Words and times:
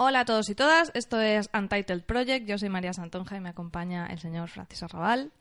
Hola 0.00 0.20
a 0.20 0.24
todos 0.24 0.48
y 0.48 0.54
todas, 0.54 0.92
esto 0.94 1.20
es 1.20 1.50
Untitled 1.52 2.02
Project, 2.04 2.46
yo 2.46 2.56
soy 2.56 2.68
María 2.68 2.92
Santonja 2.92 3.36
y 3.36 3.40
me 3.40 3.48
acompaña 3.48 4.06
el 4.06 4.20
señor 4.20 4.48
Francisco 4.48 4.86
Arrabal. 4.86 5.32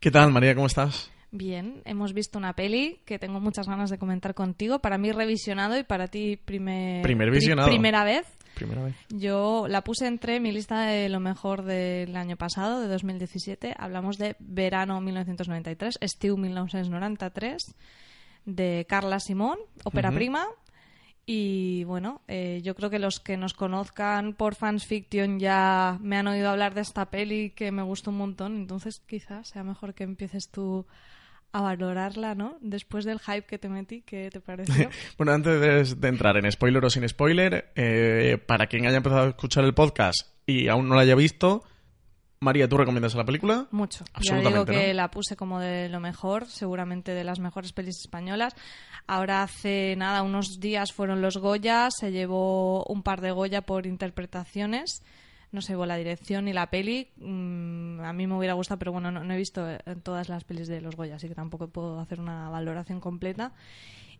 ¿Qué 0.00 0.10
tal, 0.10 0.32
María? 0.32 0.54
¿Cómo 0.54 0.66
estás? 0.66 1.10
Bien, 1.32 1.82
hemos 1.84 2.14
visto 2.14 2.38
una 2.38 2.54
peli 2.54 3.00
que 3.04 3.18
tengo 3.18 3.40
muchas 3.40 3.66
ganas 3.68 3.90
de 3.90 3.98
comentar 3.98 4.32
contigo, 4.34 4.78
para 4.78 4.96
mí 4.96 5.12
revisionado 5.12 5.76
y 5.78 5.82
para 5.84 6.08
ti 6.08 6.38
primer, 6.42 7.02
Primer 7.02 7.28
pri- 7.28 7.36
visionado. 7.38 7.68
primera 7.68 8.04
vez. 8.04 8.26
Primera 8.54 8.84
vez. 8.84 8.96
Yo 9.10 9.66
la 9.68 9.82
puse 9.84 10.06
entre 10.06 10.40
mi 10.40 10.50
lista 10.50 10.86
de 10.86 11.10
lo 11.10 11.20
mejor 11.20 11.62
del 11.64 12.16
año 12.16 12.36
pasado, 12.38 12.80
de 12.80 12.88
2017. 12.88 13.74
Hablamos 13.78 14.16
de 14.16 14.34
Verano 14.38 14.98
1993, 15.02 15.98
Estiu 16.00 16.38
1993, 16.38 17.74
de 18.46 18.86
Carla 18.88 19.20
Simón, 19.20 19.58
ópera 19.84 20.10
prima. 20.10 20.46
Y 21.28 21.82
bueno, 21.84 22.22
eh, 22.28 22.60
yo 22.62 22.76
creo 22.76 22.88
que 22.88 23.00
los 23.00 23.18
que 23.18 23.36
nos 23.36 23.52
conozcan 23.52 24.32
por 24.32 24.54
Fans 24.54 24.86
Fiction 24.86 25.40
ya 25.40 25.98
me 26.00 26.16
han 26.16 26.28
oído 26.28 26.48
hablar 26.50 26.74
de 26.74 26.82
esta 26.82 27.10
peli 27.10 27.50
que 27.50 27.72
me 27.72 27.82
gustó 27.82 28.10
un 28.10 28.18
montón. 28.18 28.56
Entonces 28.56 29.02
quizás 29.04 29.48
sea 29.48 29.64
mejor 29.64 29.92
que 29.94 30.04
empieces 30.04 30.48
tú 30.50 30.86
a 31.50 31.62
valorarla, 31.62 32.36
¿no? 32.36 32.58
Después 32.60 33.04
del 33.04 33.18
hype 33.18 33.42
que 33.46 33.58
te 33.58 33.68
metí, 33.68 34.02
¿qué 34.02 34.30
te 34.30 34.40
pareció? 34.40 34.88
Bueno, 35.18 35.32
antes 35.32 35.60
de, 35.60 35.96
de 35.96 36.08
entrar 36.08 36.36
en 36.36 36.50
spoiler 36.52 36.84
o 36.84 36.90
sin 36.90 37.08
spoiler, 37.08 37.72
eh, 37.74 38.38
para 38.46 38.68
quien 38.68 38.86
haya 38.86 38.98
empezado 38.98 39.24
a 39.24 39.28
escuchar 39.30 39.64
el 39.64 39.74
podcast 39.74 40.28
y 40.46 40.68
aún 40.68 40.88
no 40.88 40.94
lo 40.94 41.00
haya 41.00 41.16
visto, 41.16 41.64
María, 42.40 42.68
¿tú 42.68 42.76
recomiendas 42.76 43.14
la 43.14 43.24
película? 43.24 43.66
Mucho. 43.70 44.04
Ya 44.04 44.12
Absolutamente, 44.14 44.50
digo 44.50 44.64
que 44.66 44.88
¿no? 44.88 44.94
la 44.94 45.10
puse 45.10 45.36
como 45.36 45.58
de 45.58 45.88
lo 45.88 46.00
mejor, 46.00 46.46
seguramente 46.46 47.12
de 47.12 47.24
las 47.24 47.40
mejores 47.40 47.72
pelis 47.72 47.98
españolas. 48.00 48.54
Ahora 49.06 49.42
hace 49.42 49.94
nada, 49.96 50.22
unos 50.22 50.60
días 50.60 50.92
fueron 50.92 51.22
los 51.22 51.38
Goya, 51.38 51.88
se 51.90 52.12
llevó 52.12 52.84
un 52.84 53.02
par 53.02 53.20
de 53.20 53.30
Goya 53.30 53.62
por 53.62 53.86
interpretaciones. 53.86 55.02
No 55.52 55.62
se 55.62 55.72
llevó 55.72 55.86
la 55.86 55.96
dirección 55.96 56.44
ni 56.44 56.52
la 56.52 56.68
peli. 56.68 57.08
Mm, 57.16 58.00
a 58.00 58.12
mí 58.12 58.26
me 58.26 58.36
hubiera 58.36 58.54
gustado, 58.54 58.78
pero 58.78 58.92
bueno, 58.92 59.10
no, 59.10 59.24
no 59.24 59.32
he 59.32 59.36
visto 59.36 59.66
eh, 59.70 59.78
todas 60.02 60.28
las 60.28 60.44
pelis 60.44 60.68
de 60.68 60.80
los 60.80 60.96
Goya, 60.96 61.16
así 61.16 61.28
que 61.28 61.34
tampoco 61.34 61.68
puedo 61.68 62.00
hacer 62.00 62.20
una 62.20 62.50
valoración 62.50 63.00
completa. 63.00 63.52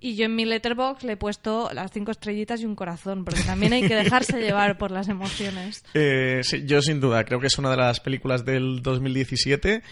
Y 0.00 0.16
yo 0.16 0.26
en 0.26 0.34
mi 0.34 0.44
letterbox 0.44 1.04
le 1.04 1.12
he 1.12 1.16
puesto 1.16 1.70
las 1.72 1.90
cinco 1.90 2.10
estrellitas 2.10 2.60
y 2.60 2.66
un 2.66 2.76
corazón, 2.76 3.24
porque 3.24 3.42
también 3.42 3.72
hay 3.72 3.88
que 3.88 3.94
dejarse 3.94 4.40
llevar 4.40 4.76
por 4.78 4.90
las 4.90 5.08
emociones. 5.08 5.84
Eh, 5.94 6.40
sí, 6.42 6.64
yo 6.66 6.82
sin 6.82 7.00
duda 7.00 7.24
creo 7.24 7.40
que 7.40 7.46
es 7.46 7.58
una 7.58 7.70
de 7.70 7.76
las 7.78 8.00
películas 8.00 8.44
del 8.44 8.82
2017 8.82 9.82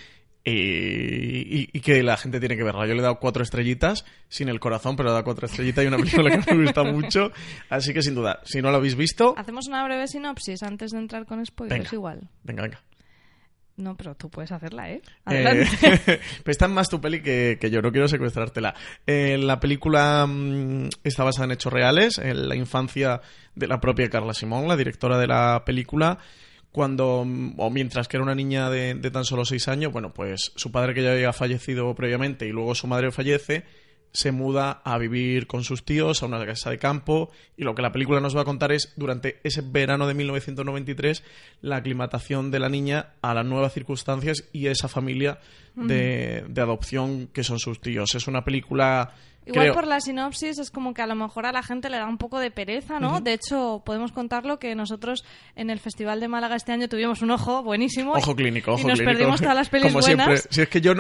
y, 0.47 1.69
y- 1.77 1.81
que 1.81 2.03
la 2.03 2.17
gente 2.17 2.39
tiene 2.41 2.57
que 2.57 2.63
verla. 2.65 2.87
Yo 2.87 2.93
le 2.95 3.01
he 3.01 3.03
dado 3.03 3.19
cuatro 3.19 3.43
estrellitas, 3.43 4.05
sin 4.29 4.49
el 4.49 4.61
corazón, 4.61 4.97
pero 4.97 5.09
le 5.09 5.11
he 5.11 5.15
dado 5.15 5.25
cuatro 5.25 5.47
estrellitas 5.47 5.85
y 5.85 5.89
una 5.89 5.97
película 5.97 6.31
que 6.39 6.55
me 6.55 6.63
gusta 6.65 6.83
mucho. 6.85 7.33
Así 7.71 7.93
que 7.95 8.03
sin 8.03 8.15
duda, 8.15 8.41
si 8.45 8.61
no 8.61 8.71
la 8.71 8.77
habéis 8.77 8.95
visto, 8.97 9.35
Hacemos 9.39 9.67
una 9.69 9.85
breve 9.85 10.07
sinopsis 10.07 10.63
antes 10.63 10.93
de 10.93 10.99
entrar 10.99 11.25
con 11.27 11.45
spoilers, 11.45 11.79
Venga. 11.81 11.91
igual. 11.95 12.29
venga, 12.43 12.63
venga. 12.63 12.83
No, 13.77 13.97
pero 13.97 14.15
tú 14.15 14.31
puedes 14.31 14.53
hacerla, 14.53 14.91
¿eh? 14.91 15.03
Eh, 15.05 15.11
Adelante. 15.25 15.69
pero 16.45 16.51
está 16.51 16.69
más 16.69 16.89
tu 16.89 17.01
peli 17.01 17.21
que, 17.23 17.59
que 17.61 17.71
yo, 17.71 17.83
no 17.83 17.91
quiero 17.91 18.07
secuestrártela. 18.07 18.75
Eh, 19.07 19.37
la 19.39 19.59
película 19.59 20.27
mm, 20.27 20.91
está 21.03 21.25
basada 21.25 21.47
en 21.47 21.53
hechos 21.53 21.73
reales, 21.73 22.19
en 22.19 22.49
la 22.49 22.55
infancia 22.55 23.21
de 23.55 23.67
la 23.67 23.81
propia 23.81 24.09
Carla 24.09 24.33
Simón, 24.33 24.69
la 24.69 24.77
directora 24.77 25.19
de 25.19 25.27
la 25.27 25.65
película, 25.67 26.19
cuando, 26.71 27.25
mm, 27.27 27.55
o 27.59 27.71
mientras 27.71 28.07
que 28.07 28.17
era 28.17 28.25
una 28.25 28.37
niña 28.37 28.71
de, 28.71 28.95
de 28.95 29.11
tan 29.11 29.25
solo 29.25 29.45
seis 29.45 29.67
años, 29.67 29.93
bueno, 29.93 30.15
pues 30.15 30.53
su 30.55 30.71
padre 30.71 30.95
que 30.95 31.03
ya 31.03 31.11
había 31.11 31.33
fallecido 31.33 31.93
previamente 31.97 32.47
y 32.47 32.51
luego 32.51 32.77
su 32.77 32.87
madre 32.87 33.11
fallece, 33.11 33.65
se 34.15 34.31
muda 34.31 34.81
a 34.85 34.97
vivir 34.97 35.49
con 35.49 35.65
sus 35.65 35.85
tíos 35.85 36.23
a 36.23 36.27
una 36.27 36.47
casa 36.47 36.71
de 36.71 36.79
campo 36.79 37.31
y 37.57 37.65
lo 37.65 37.75
que 37.75 37.83
la 37.83 37.91
película 37.91 38.21
nos 38.21 38.37
va 38.37 38.43
a 38.43 38.45
contar 38.45 38.71
es 38.71 38.95
durante 38.97 39.41
ese 39.43 39.61
verano 39.61 40.07
de 40.07 40.15
1993 40.15 41.25
la 41.63 41.77
aclimatación 41.77 42.53
de 42.53 42.61
la 42.61 42.69
niña 42.69 43.09
a 43.23 43.35
las 43.35 43.45
nuevas 43.45 43.75
circunstancias 43.75 44.45
y 44.53 44.69
esa 44.69 44.87
familia 44.89 45.41
de, 45.75 46.45
de 46.49 46.61
adopción 46.61 47.27
que 47.27 47.43
son 47.43 47.59
sus 47.59 47.81
tíos. 47.81 48.15
Es 48.15 48.27
una 48.27 48.45
película... 48.45 49.13
Igual 49.47 49.65
creo- 49.67 49.75
por 49.75 49.87
la 49.87 50.01
sinopsis 50.01 50.59
es 50.59 50.71
como 50.71 50.95
que 50.95 51.03
a 51.03 51.07
lo 51.07 51.15
mejor 51.15 51.45
a 51.47 51.53
la 51.53 51.63
gente 51.63 51.91
le 51.91 51.99
da 51.99 52.07
un 52.07 52.17
poco 52.19 52.39
de 52.39 52.51
pereza, 52.51 52.99
¿no? 53.01 53.21
De 53.21 53.35
hecho, 53.35 53.83
podemos 53.85 54.11
contarlo 54.13 54.59
que 54.59 54.75
nosotros 54.75 55.25
en 55.55 55.69
el 55.71 55.79
Festival 55.81 56.21
de 56.21 56.29
Málaga 56.29 56.57
este 56.57 56.73
año 56.73 56.89
tuvimos 56.89 57.21
un 57.23 57.31
ojo 57.31 57.63
buenísimo. 57.63 58.13
Ojo 58.15 58.35
clínico, 58.35 58.73
ojo 58.73 58.81
y 58.81 58.85
nos 58.85 58.99
clínico. 58.99 59.19
perdimos 59.19 59.41
todas 59.41 59.55
las 59.57 59.69
pelis 59.71 59.93
Como 59.93 60.01
buenas. 60.01 60.27
siempre. 60.27 60.49
Si 60.55 60.61
es 60.63 60.69
que 60.69 60.81
yo 60.81 60.95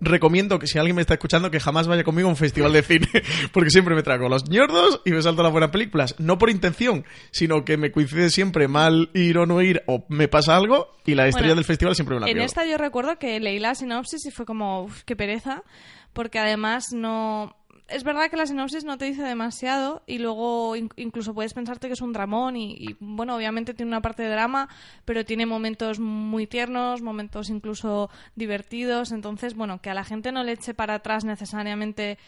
recomiendo 0.00 0.58
que 0.58 0.66
si 0.66 0.78
alguien 0.78 0.96
me 0.96 1.02
está 1.02 1.14
escuchando 1.14 1.50
que 1.50 1.60
jamás 1.60 1.86
vaya 1.88 2.04
conmigo 2.04 2.28
a 2.28 2.30
un 2.30 2.36
festival 2.36 2.72
de 2.72 2.82
cine, 2.82 3.08
porque 3.52 3.70
siempre 3.70 3.94
me 3.94 4.02
trago 4.02 4.28
los 4.28 4.48
ñordos 4.48 5.02
y 5.04 5.10
me 5.10 5.20
salto 5.22 5.42
las 5.42 5.52
buenas 5.52 5.70
películas. 5.70 6.14
No 6.18 6.38
por 6.38 6.50
intención, 6.50 7.04
sino 7.30 7.64
que 7.64 7.76
me 7.76 7.92
coincide 7.92 8.30
siempre 8.30 8.68
mal 8.68 9.10
ir 9.14 9.38
o 9.38 9.46
no 9.46 9.60
ir 9.62 9.82
o 9.86 10.04
me 10.08 10.28
pasa 10.28 10.56
algo 10.56 10.88
y 11.04 11.14
la 11.14 11.26
estrella 11.26 11.48
Bueno, 11.48 11.56
del 11.56 11.64
festival 11.64 11.94
siempre 11.94 12.14
me 12.14 12.20
la 12.20 12.26
En 12.28 12.32
pierdo. 12.34 12.46
esta 12.46 12.64
yo 12.64 12.78
recuerdo 12.78 13.18
que 13.18 13.38
leí 13.40 13.58
la 13.58 13.74
sinopsis 13.74 14.24
y 14.26 14.30
fue 14.30 14.46
como, 14.46 14.84
uff, 14.84 15.02
qué 15.04 15.16
pereza, 15.16 15.62
porque 16.12 16.38
además 16.38 16.86
no... 16.92 17.56
Es 17.90 18.04
verdad 18.04 18.30
que 18.30 18.36
la 18.36 18.46
sinopsis 18.46 18.84
no 18.84 18.96
te 18.98 19.04
dice 19.06 19.22
demasiado 19.22 20.02
y 20.06 20.18
luego 20.18 20.76
in- 20.76 20.90
incluso 20.96 21.34
puedes 21.34 21.52
pensarte 21.54 21.88
que 21.88 21.94
es 21.94 22.00
un 22.00 22.12
dramón 22.12 22.56
y, 22.56 22.72
y, 22.78 22.96
bueno, 23.00 23.36
obviamente 23.36 23.74
tiene 23.74 23.90
una 23.90 24.00
parte 24.02 24.22
de 24.22 24.30
drama, 24.30 24.68
pero 25.04 25.24
tiene 25.24 25.46
momentos 25.46 25.98
muy 25.98 26.46
tiernos, 26.46 27.02
momentos 27.02 27.50
incluso 27.50 28.10
divertidos, 28.36 29.12
entonces, 29.12 29.54
bueno, 29.54 29.80
que 29.80 29.90
a 29.90 29.94
la 29.94 30.04
gente 30.04 30.32
no 30.32 30.42
le 30.44 30.52
eche 30.52 30.74
para 30.74 30.94
atrás 30.94 31.24
necesariamente 31.24 32.18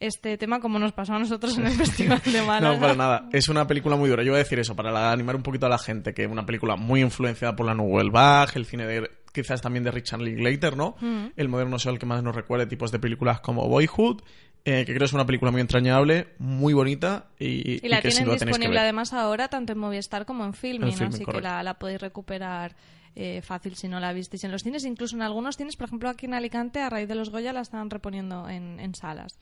este 0.00 0.38
tema 0.38 0.60
como 0.60 0.78
nos 0.78 0.92
pasó 0.92 1.14
a 1.14 1.18
nosotros 1.18 1.58
en 1.58 1.66
el 1.66 1.72
Festival 1.76 2.22
de 2.24 2.42
Málaga. 2.42 2.74
No, 2.74 2.80
para 2.80 2.94
nada. 2.94 3.28
Es 3.32 3.48
una 3.48 3.66
película 3.66 3.96
muy 3.96 4.08
dura. 4.08 4.22
Yo 4.22 4.30
voy 4.30 4.36
a 4.40 4.44
decir 4.44 4.58
eso, 4.60 4.76
para 4.76 4.92
la- 4.92 5.10
animar 5.10 5.34
un 5.34 5.42
poquito 5.42 5.66
a 5.66 5.68
la 5.68 5.78
gente, 5.78 6.14
que 6.14 6.22
es 6.24 6.30
una 6.30 6.46
película 6.46 6.76
muy 6.76 7.00
influenciada 7.00 7.56
por 7.56 7.66
la 7.66 7.74
Nouvelle 7.74 8.10
Vague, 8.10 8.52
el 8.54 8.64
cine 8.66 8.86
de 8.86 9.10
quizás 9.32 9.60
también 9.60 9.82
de 9.84 9.90
Richard 9.90 10.20
Linklater, 10.20 10.76
¿no? 10.76 10.94
Mm. 11.00 11.26
El 11.36 11.48
moderno 11.48 11.78
sea 11.80 11.92
el 11.92 11.98
que 11.98 12.06
más 12.06 12.22
nos 12.22 12.34
recuerde 12.34 12.66
tipos 12.66 12.92
de 12.92 12.98
películas 13.00 13.40
como 13.40 13.66
Boyhood, 13.68 14.22
eh, 14.68 14.84
que 14.84 14.94
creo 14.94 15.06
es 15.06 15.12
una 15.12 15.24
película 15.24 15.50
muy 15.50 15.60
entrañable, 15.60 16.28
muy 16.38 16.74
bonita 16.74 17.26
y, 17.38 17.84
Y 17.84 17.88
la 17.88 17.98
y 17.98 18.02
que 18.02 18.10
sin 18.10 18.24
tienen 18.24 18.38
que 18.38 18.44
disponible 18.44 18.78
además 18.78 19.12
ahora 19.12 19.48
tanto 19.48 19.72
en 19.72 19.78
Movistar 19.78 20.26
como 20.26 20.44
en 20.44 20.52
Filmin, 20.52 21.02
así 21.02 21.24
que 21.24 21.40
la, 21.40 21.62
la 21.62 21.74
podéis 21.74 22.00
recuperar 22.00 22.76
eh, 23.16 23.40
fácil 23.42 23.74
si 23.76 23.88
no 23.88 23.98
la 23.98 24.12
visteis 24.12 24.44
en 24.44 24.52
los 24.52 24.62
cines. 24.62 24.84
Incluso 24.84 25.16
en 25.16 25.22
algunos 25.22 25.56
cines, 25.56 25.76
por 25.76 25.86
ejemplo 25.86 26.08
aquí 26.08 26.26
en 26.26 26.34
Alicante, 26.34 26.80
a 26.80 26.90
raíz 26.90 27.08
de 27.08 27.14
los 27.14 27.30
Goya 27.30 27.52
la 27.52 27.62
están 27.62 27.88
reponiendo 27.88 28.48
en, 28.48 28.78
en 28.78 28.94
salas. 28.94 29.38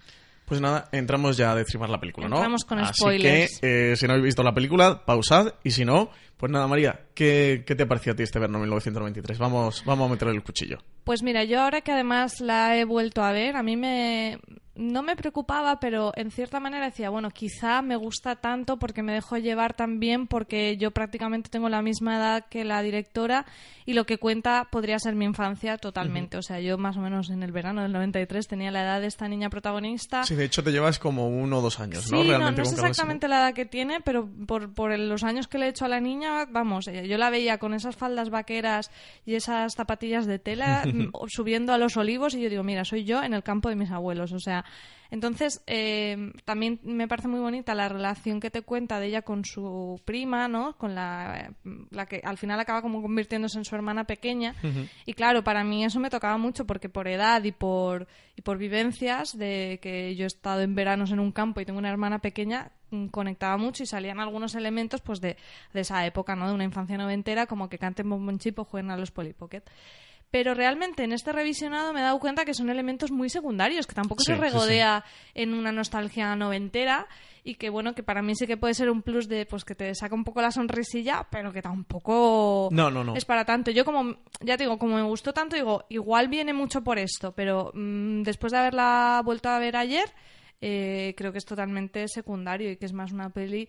Pues 0.47 0.61
nada, 0.61 0.89
entramos 0.93 1.37
ya 1.37 1.51
a 1.51 1.55
destripar 1.57 1.91
la 1.91 1.99
película, 1.99 2.29
¿no? 2.29 2.37
Entramos 2.37 2.65
con 2.65 2.79
Así 2.79 2.95
spoilers. 2.95 3.59
que, 3.61 3.91
eh, 3.93 3.97
si 3.97 4.07
no 4.07 4.13
habéis 4.13 4.27
visto 4.27 4.45
la 4.45 4.55
película, 4.55 5.05
pausad. 5.05 5.55
Y 5.65 5.73
si 5.73 5.85
no, 5.85 6.11
pues 6.37 6.53
nada, 6.53 6.67
María, 6.67 7.01
¿qué, 7.15 7.65
qué 7.67 7.75
te 7.75 7.87
pareció 7.87 8.13
a 8.13 8.17
ti 8.17 8.23
este 8.23 8.39
verano 8.39 8.59
1993? 8.59 9.39
Vamos, 9.39 9.83
vamos 9.85 10.09
a 10.09 10.13
meterle 10.13 10.35
el 10.35 10.43
cuchillo. 10.43 10.79
Pues 11.05 11.23
mira, 11.23 11.45
yo 11.45 11.61
ahora 11.61 11.81
que 11.81 11.93
además 11.93 12.41
la 12.41 12.77
he 12.77 12.85
vuelto 12.85 13.23
a 13.23 13.33
ver, 13.33 13.57
a 13.57 13.63
mí 13.63 13.77
me 13.77 14.39
no 14.77 15.03
me 15.03 15.17
preocupaba, 15.17 15.81
pero 15.81 16.13
en 16.17 16.31
cierta 16.31 16.61
manera 16.61 16.87
decía, 16.87 17.11
bueno, 17.11 17.31
quizá 17.31 17.83
me 17.83 17.97
gusta 17.97 18.37
tanto 18.37 18.79
porque 18.79 19.03
me 19.03 19.13
dejo 19.15 19.37
llevar 19.39 19.75
también 19.75 20.27
porque 20.27 20.77
yo 20.77 20.91
prácticamente 20.91 21.49
tengo 21.51 21.69
la 21.69 21.83
misma 21.83 22.17
edad 22.17 22.45
que 22.49 22.65
la 22.65 22.83
directora 22.83 23.47
y 23.87 23.95
lo 23.95 24.05
que 24.05 24.19
cuenta 24.19 24.69
podría 24.71 24.99
ser 24.99 25.15
mi 25.15 25.25
infancia 25.25 25.79
totalmente. 25.79 26.37
O 26.37 26.43
sea, 26.43 26.61
yo 26.61 26.77
más 26.79 26.97
o 26.97 27.01
menos 27.01 27.31
en 27.31 27.43
el 27.43 27.53
verano 27.53 27.83
del 27.83 27.93
93 27.93 28.47
tenía 28.47 28.71
la 28.71 28.83
edad 28.83 29.01
de 29.01 29.07
esta 29.07 29.29
niña 29.29 29.49
protagonista. 29.49 30.25
Sí, 30.25 30.35
de 30.35 30.45
hecho 30.45 30.63
te 30.63 30.73
llevas 30.73 30.99
como 30.99 31.29
uno 31.29 31.59
o 31.59 31.63
dos 31.63 31.81
años, 31.81 32.05
Sí, 32.05 32.13
¿no? 32.13 32.19
no, 32.23 32.29
Realmente 32.29 32.61
no 32.63 32.65
sé 32.67 32.75
Carla 32.77 32.89
exactamente 32.91 33.29
la 33.29 33.39
edad 33.41 33.55
que 33.55 33.65
tiene, 33.65 34.01
pero 34.01 34.29
por, 34.47 34.75
por 34.75 34.97
los 34.99 35.25
años 35.25 35.49
que 35.49 35.59
le 35.59 35.67
he 35.67 35.69
hecho 35.71 35.87
a 35.87 35.89
la 35.89 36.01
niña, 36.01 36.26
vamos, 36.51 36.89
eh, 36.89 37.07
yo 37.09 37.19
la 37.19 37.31
veía 37.31 37.59
con 37.59 37.75
esas 37.75 37.97
faldas 37.97 38.31
vaqueras 38.31 38.91
y 39.25 39.35
esas 39.35 39.75
zapatillas 39.75 40.27
de 40.27 40.39
tela 40.39 40.85
mm, 40.87 41.11
subiendo 41.29 41.73
a 41.73 41.79
los 41.79 41.97
olivos 41.97 42.35
y 42.35 42.43
yo 42.43 42.51
digo, 42.51 42.63
mira, 42.63 42.85
soy 42.85 43.05
yo 43.05 43.23
en 43.23 43.35
el 43.35 43.43
campo 43.43 43.69
de 43.69 43.77
mis 43.77 43.91
abuelos, 43.91 44.33
o 44.33 44.41
sea, 44.41 44.65
entonces 45.11 45.63
eh, 45.67 46.33
también 46.45 46.81
me 46.83 47.09
parece 47.09 47.29
muy 47.29 47.41
bonita 47.41 47.75
la 47.75 47.89
relación 47.89 48.41
que 48.41 48.51
te 48.51 48.63
cuenta 48.63 48.99
de 48.99 49.07
ella 49.07 49.23
con 49.23 49.45
su 49.45 50.01
prima, 50.05 50.49
¿no? 50.49 50.77
Con 50.77 50.95
la, 50.95 51.53
la 51.91 52.07
que 52.07 52.21
al 52.25 52.39
final 52.39 52.59
acaba 52.59 52.83
como 52.83 53.03
convirtiéndose 53.03 53.59
en 53.59 53.65
su 53.65 53.75
hermana 53.75 54.05
pequeña 54.05 54.55
y 55.05 55.13
claro, 55.13 55.45
para 55.45 55.65
mí 55.65 55.85
eso 55.85 56.01
me 56.01 56.11
tocaba 56.11 56.39
mucho 56.39 56.67
porque 56.67 56.89
por 56.89 57.09
edad 57.09 57.43
y 57.45 57.53
por, 57.53 58.09
y 58.35 58.43
por 58.43 58.59
vivencias 58.59 59.37
de 59.37 59.79
que 59.81 60.15
yo 60.17 60.25
he 60.25 60.27
estado 60.27 60.63
en 60.63 60.75
veranos 60.75 61.13
en 61.13 61.21
un 61.21 61.33
campo 61.33 61.61
y 61.61 61.65
tengo 61.65 61.79
una 61.79 61.91
hermana 61.91 62.19
pequeña, 62.19 62.73
conectaba 63.11 63.57
mucho 63.57 63.83
y 63.83 63.87
salían 63.87 64.21
algunos 64.21 64.55
elementos 64.55 65.01
pues 65.01 65.21
de, 65.21 65.37
de 65.73 65.81
esa 65.81 66.05
época, 66.07 66.37
¿no? 66.37 66.49
De 66.49 66.55
una 66.55 66.65
infancia 66.65 66.97
noventera, 66.97 67.47
como 67.47 67.69
que 67.69 67.79
canten 67.79 68.09
bombón 68.09 68.39
chip 68.39 68.59
o 68.59 68.65
jueguen 68.65 68.91
a 68.91 68.97
los 68.97 69.11
Polly 69.11 69.33
Pocket 69.33 69.63
pero 70.29 70.55
realmente 70.55 71.05
en 71.05 71.13
este 71.13 71.33
revisionado 71.33 71.93
me 71.93 72.01
he 72.01 72.03
dado 72.03 72.19
cuenta 72.19 72.45
que 72.45 72.53
son 72.53 72.69
elementos 72.69 73.11
muy 73.13 73.31
secundarios, 73.31 73.87
que 73.87 73.95
tampoco 73.95 74.23
Sí, 74.23 74.33
se 74.33 74.35
sí, 74.35 74.41
regodea 74.41 75.05
en 75.35 75.55
una 75.55 75.71
nostalgia 75.71 76.35
noventera 76.35 77.07
y 77.45 77.55
que 77.55 77.71
bueno, 77.71 77.95
que 77.95 78.03
para 78.03 78.23
mí 78.23 78.35
sí 78.35 78.47
que 78.47 78.57
puede 78.57 78.75
ser 78.75 78.91
un 78.91 79.03
plus 79.03 79.29
de 79.29 79.47
pues 79.47 79.65
que 79.65 79.77
te 79.77 79.95
saca 79.95 80.15
un 80.17 80.25
poco 80.25 80.43
la 80.43 80.51
sonrisilla, 80.51 81.27
pero 81.31 81.53
que 81.53 81.63
tampoco 81.63 82.69
No, 82.73 82.91
no, 82.91 83.05
no. 83.05 83.15
es 83.15 83.25
para 83.25 83.45
tanto. 83.45 83.71
Yo 83.71 83.85
como 83.85 84.17
ya 84.41 84.57
te 84.57 84.65
digo, 84.65 84.79
como 84.79 84.97
me 84.97 85.03
gustó 85.05 85.33
tanto, 85.33 85.55
digo, 85.55 85.85
igual 85.91 86.27
viene 86.29 86.53
mucho 86.53 86.83
por 86.83 86.99
esto, 86.99 87.33
pero 87.33 87.71
mm, 87.73 88.23
después 88.23 88.53
de 88.53 88.59
haberla 88.59 89.23
vuelto 89.25 89.49
a 89.49 89.61
ver 89.61 89.77
ayer, 89.77 90.11
eh, 90.61 91.15
creo 91.17 91.33
que 91.33 91.39
es 91.39 91.45
totalmente 91.45 92.07
secundario 92.09 92.71
y 92.71 92.77
que 92.77 92.87
es 92.87 92.93
más 92.93 93.13
una 93.13 93.31
peli 93.31 93.69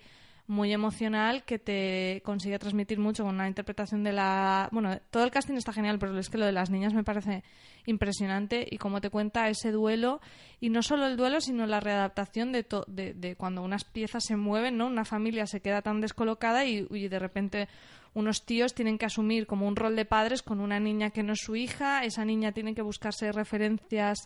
muy 0.50 0.72
emocional 0.72 1.44
que 1.44 1.60
te 1.60 2.22
consigue 2.24 2.58
transmitir 2.58 3.00
mucho 3.00 3.26
con 3.26 3.36
una 3.36 3.50
interpretación 3.50 4.02
de 4.06 4.14
la... 4.14 4.70
Bueno, 4.72 4.98
todo 5.12 5.26
el 5.26 5.32
casting 5.32 5.56
está 5.56 5.74
genial, 5.74 6.00
pero 6.00 6.18
es 6.18 6.30
que 6.30 6.38
lo 6.38 6.46
de 6.46 6.54
las 6.54 6.70
niñas 6.70 6.94
me 6.94 7.04
parece 7.04 7.44
impresionante 7.86 8.66
y 8.72 8.78
cómo 8.78 9.02
te 9.02 9.10
cuenta 9.10 9.50
ese 9.50 9.72
duelo 9.72 10.22
y 10.62 10.70
no 10.70 10.82
solo 10.84 11.06
el 11.06 11.18
duelo, 11.18 11.42
sino 11.42 11.66
la 11.66 11.82
readaptación 11.82 12.54
de, 12.54 12.64
to- 12.64 12.86
de, 12.88 13.14
de 13.14 13.36
cuando 13.36 13.62
unas 13.62 13.84
piezas 13.84 14.24
se 14.26 14.38
mueven, 14.38 14.78
¿no? 14.78 14.88
Una 14.88 15.04
familia 15.04 15.46
se 15.48 15.60
queda 15.62 15.82
tan 15.82 16.00
descolocada 16.00 16.64
y, 16.66 16.88
y 16.92 17.10
de 17.10 17.20
repente 17.20 17.68
unos 18.14 18.46
tíos 18.46 18.74
tienen 18.74 18.98
que 18.98 19.06
asumir 19.06 19.48
como 19.48 19.68
un 19.68 19.76
rol 19.76 19.98
de 19.98 20.06
padres 20.06 20.44
con 20.44 20.62
una 20.62 20.80
niña 20.80 21.10
que 21.10 21.24
no 21.24 21.34
es 21.34 21.40
su 21.42 21.58
hija, 21.58 22.04
esa 22.06 22.24
niña 22.24 22.54
tiene 22.54 22.74
que 22.74 22.82
buscarse 22.82 23.32
referencias, 23.34 24.18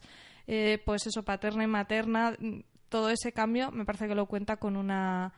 eh, 0.48 0.82
pues 0.86 1.08
eso, 1.08 1.24
paterna 1.24 1.64
y 1.64 1.68
materna, 1.68 2.36
todo 2.90 3.10
ese 3.10 3.32
cambio 3.32 3.72
me 3.72 3.86
parece 3.86 4.08
que 4.08 4.16
lo 4.16 4.26
cuenta 4.26 4.58
con 4.58 4.76
una 4.76 5.34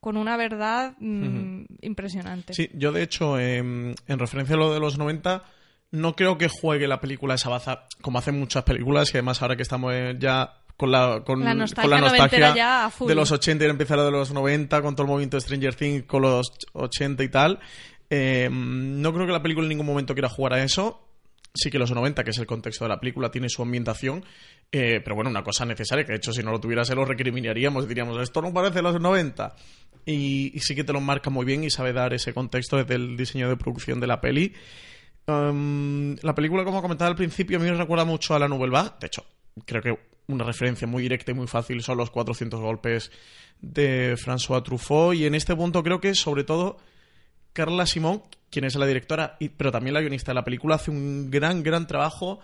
con 0.00 0.18
una 0.18 0.36
verdad 0.36 0.96
mm, 0.98 1.64
impresionante. 1.80 2.52
Sí, 2.52 2.68
yo 2.74 2.92
de 2.92 3.02
hecho, 3.02 3.38
em, 3.38 3.94
en 4.06 4.18
referencia 4.18 4.54
a 4.54 4.58
lo 4.58 4.70
de 4.74 4.78
los 4.78 4.98
90, 4.98 5.42
no 5.92 6.14
creo 6.14 6.36
que 6.36 6.48
juegue 6.48 6.86
la 6.86 7.00
película 7.00 7.36
esa 7.36 7.48
baza 7.48 7.86
como 8.02 8.18
hacen 8.18 8.38
muchas 8.38 8.64
películas 8.64 9.08
y 9.08 9.16
además 9.16 9.40
ahora 9.40 9.56
que 9.56 9.62
estamos 9.62 9.94
eh, 9.94 10.16
ya 10.18 10.58
con 10.76 10.90
la, 10.90 11.22
con, 11.24 11.40
La 11.40 11.52
con 11.52 11.58
nostalgia 11.58 11.94
la 11.94 12.00
nostalgia 12.00 12.54
ya 12.54 12.92
de 13.00 13.14
los 13.14 13.32
80 13.32 13.64
y 13.64 13.68
empezar 13.70 13.98
de 13.98 14.10
los 14.10 14.32
90 14.32 14.82
con 14.82 14.94
todo 14.94 15.04
el 15.04 15.08
movimiento 15.10 15.38
de 15.38 15.40
Stranger 15.40 15.74
Things 15.74 16.04
con 16.04 16.20
los 16.20 16.52
80 16.74 17.22
y 17.22 17.28
tal. 17.28 17.60
em, 18.10 19.00
no 19.00 19.10
creo 19.14 19.26
que 19.26 19.32
la 19.32 19.42
película 19.42 19.64
en 19.64 19.70
ningún 19.70 19.86
momento 19.86 20.14
quiera 20.14 20.28
jugar 20.28 20.52
a 20.52 20.62
eso. 20.62 21.00
Sí 21.56 21.70
que 21.70 21.78
los 21.78 21.92
90, 21.92 22.24
que 22.24 22.30
es 22.30 22.38
el 22.38 22.46
contexto 22.46 22.84
de 22.84 22.88
la 22.88 22.98
película, 22.98 23.30
tiene 23.30 23.48
su 23.48 23.62
ambientación, 23.62 24.24
eh, 24.72 25.00
pero 25.04 25.14
bueno, 25.14 25.30
una 25.30 25.44
cosa 25.44 25.64
necesaria, 25.64 26.04
que 26.04 26.10
de 26.10 26.18
hecho 26.18 26.32
si 26.32 26.42
no 26.42 26.50
lo 26.50 26.58
tuviera 26.58 26.84
se 26.84 26.96
lo 26.96 27.04
recriminaríamos, 27.04 27.86
diríamos, 27.86 28.20
esto 28.20 28.42
no 28.42 28.52
parece 28.52 28.82
los 28.82 29.00
90. 29.00 29.54
Y, 30.04 30.52
sí 30.58 30.74
que 30.74 30.82
te 30.82 30.92
lo 30.92 31.00
marca 31.00 31.30
muy 31.30 31.46
bien 31.46 31.62
y 31.62 31.70
sabe 31.70 31.92
dar 31.92 32.12
ese 32.12 32.34
contexto 32.34 32.76
desde 32.76 32.96
el 32.96 33.16
diseño 33.16 33.48
de 33.48 33.56
producción 33.56 34.00
de 34.00 34.06
la 34.08 34.20
peli. 34.20 34.52
Um, 35.26 36.16
la 36.22 36.34
película, 36.34 36.64
como 36.64 36.82
comentaba 36.82 37.10
al 37.10 37.16
principio, 37.16 37.58
a 37.58 37.60
mí 37.60 37.70
me 37.70 37.76
recuerda 37.76 38.04
mucho 38.04 38.34
a 38.34 38.40
la 38.40 38.48
Nouvelle. 38.48 38.90
De 39.00 39.06
hecho, 39.06 39.24
creo 39.64 39.80
que 39.80 39.96
una 40.26 40.44
referencia 40.44 40.88
muy 40.88 41.04
directa 41.04 41.30
y 41.30 41.34
muy 41.34 41.46
fácil 41.46 41.82
son 41.82 41.98
los 41.98 42.10
400 42.10 42.60
golpes 42.60 43.12
de 43.60 44.16
François 44.16 44.62
Truffaut. 44.62 45.14
Y 45.14 45.24
en 45.24 45.36
este 45.36 45.54
punto 45.54 45.84
creo 45.84 46.00
que, 46.00 46.14
sobre 46.14 46.42
todo, 46.42 46.78
Carla 47.54 47.86
Simón, 47.86 48.22
quien 48.50 48.66
es 48.66 48.74
la 48.74 48.84
directora, 48.86 49.36
y- 49.40 49.48
pero 49.48 49.72
también 49.72 49.94
la 49.94 50.00
guionista 50.02 50.32
de 50.32 50.34
la 50.34 50.44
película, 50.44 50.74
hace 50.74 50.90
un 50.90 51.30
gran, 51.30 51.62
gran 51.62 51.86
trabajo 51.86 52.40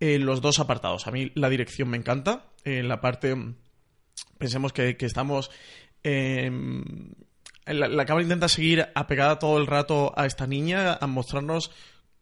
en 0.00 0.26
los 0.26 0.42
dos 0.42 0.58
apartados. 0.60 1.06
A 1.06 1.10
mí 1.10 1.32
la 1.34 1.48
dirección 1.48 1.88
me 1.88 1.96
encanta. 1.96 2.44
En 2.64 2.88
la 2.88 3.00
parte, 3.00 3.34
pensemos 4.38 4.72
que, 4.74 4.96
que 4.98 5.06
estamos... 5.06 5.50
em, 6.02 6.84
la, 7.66 7.88
la 7.88 8.04
cámara 8.04 8.22
intenta 8.24 8.48
seguir 8.48 8.88
apegada 8.94 9.38
todo 9.38 9.58
el 9.58 9.66
rato 9.66 10.12
a 10.16 10.26
esta 10.26 10.46
niña, 10.46 10.94
a 10.94 11.06
mostrarnos 11.06 11.70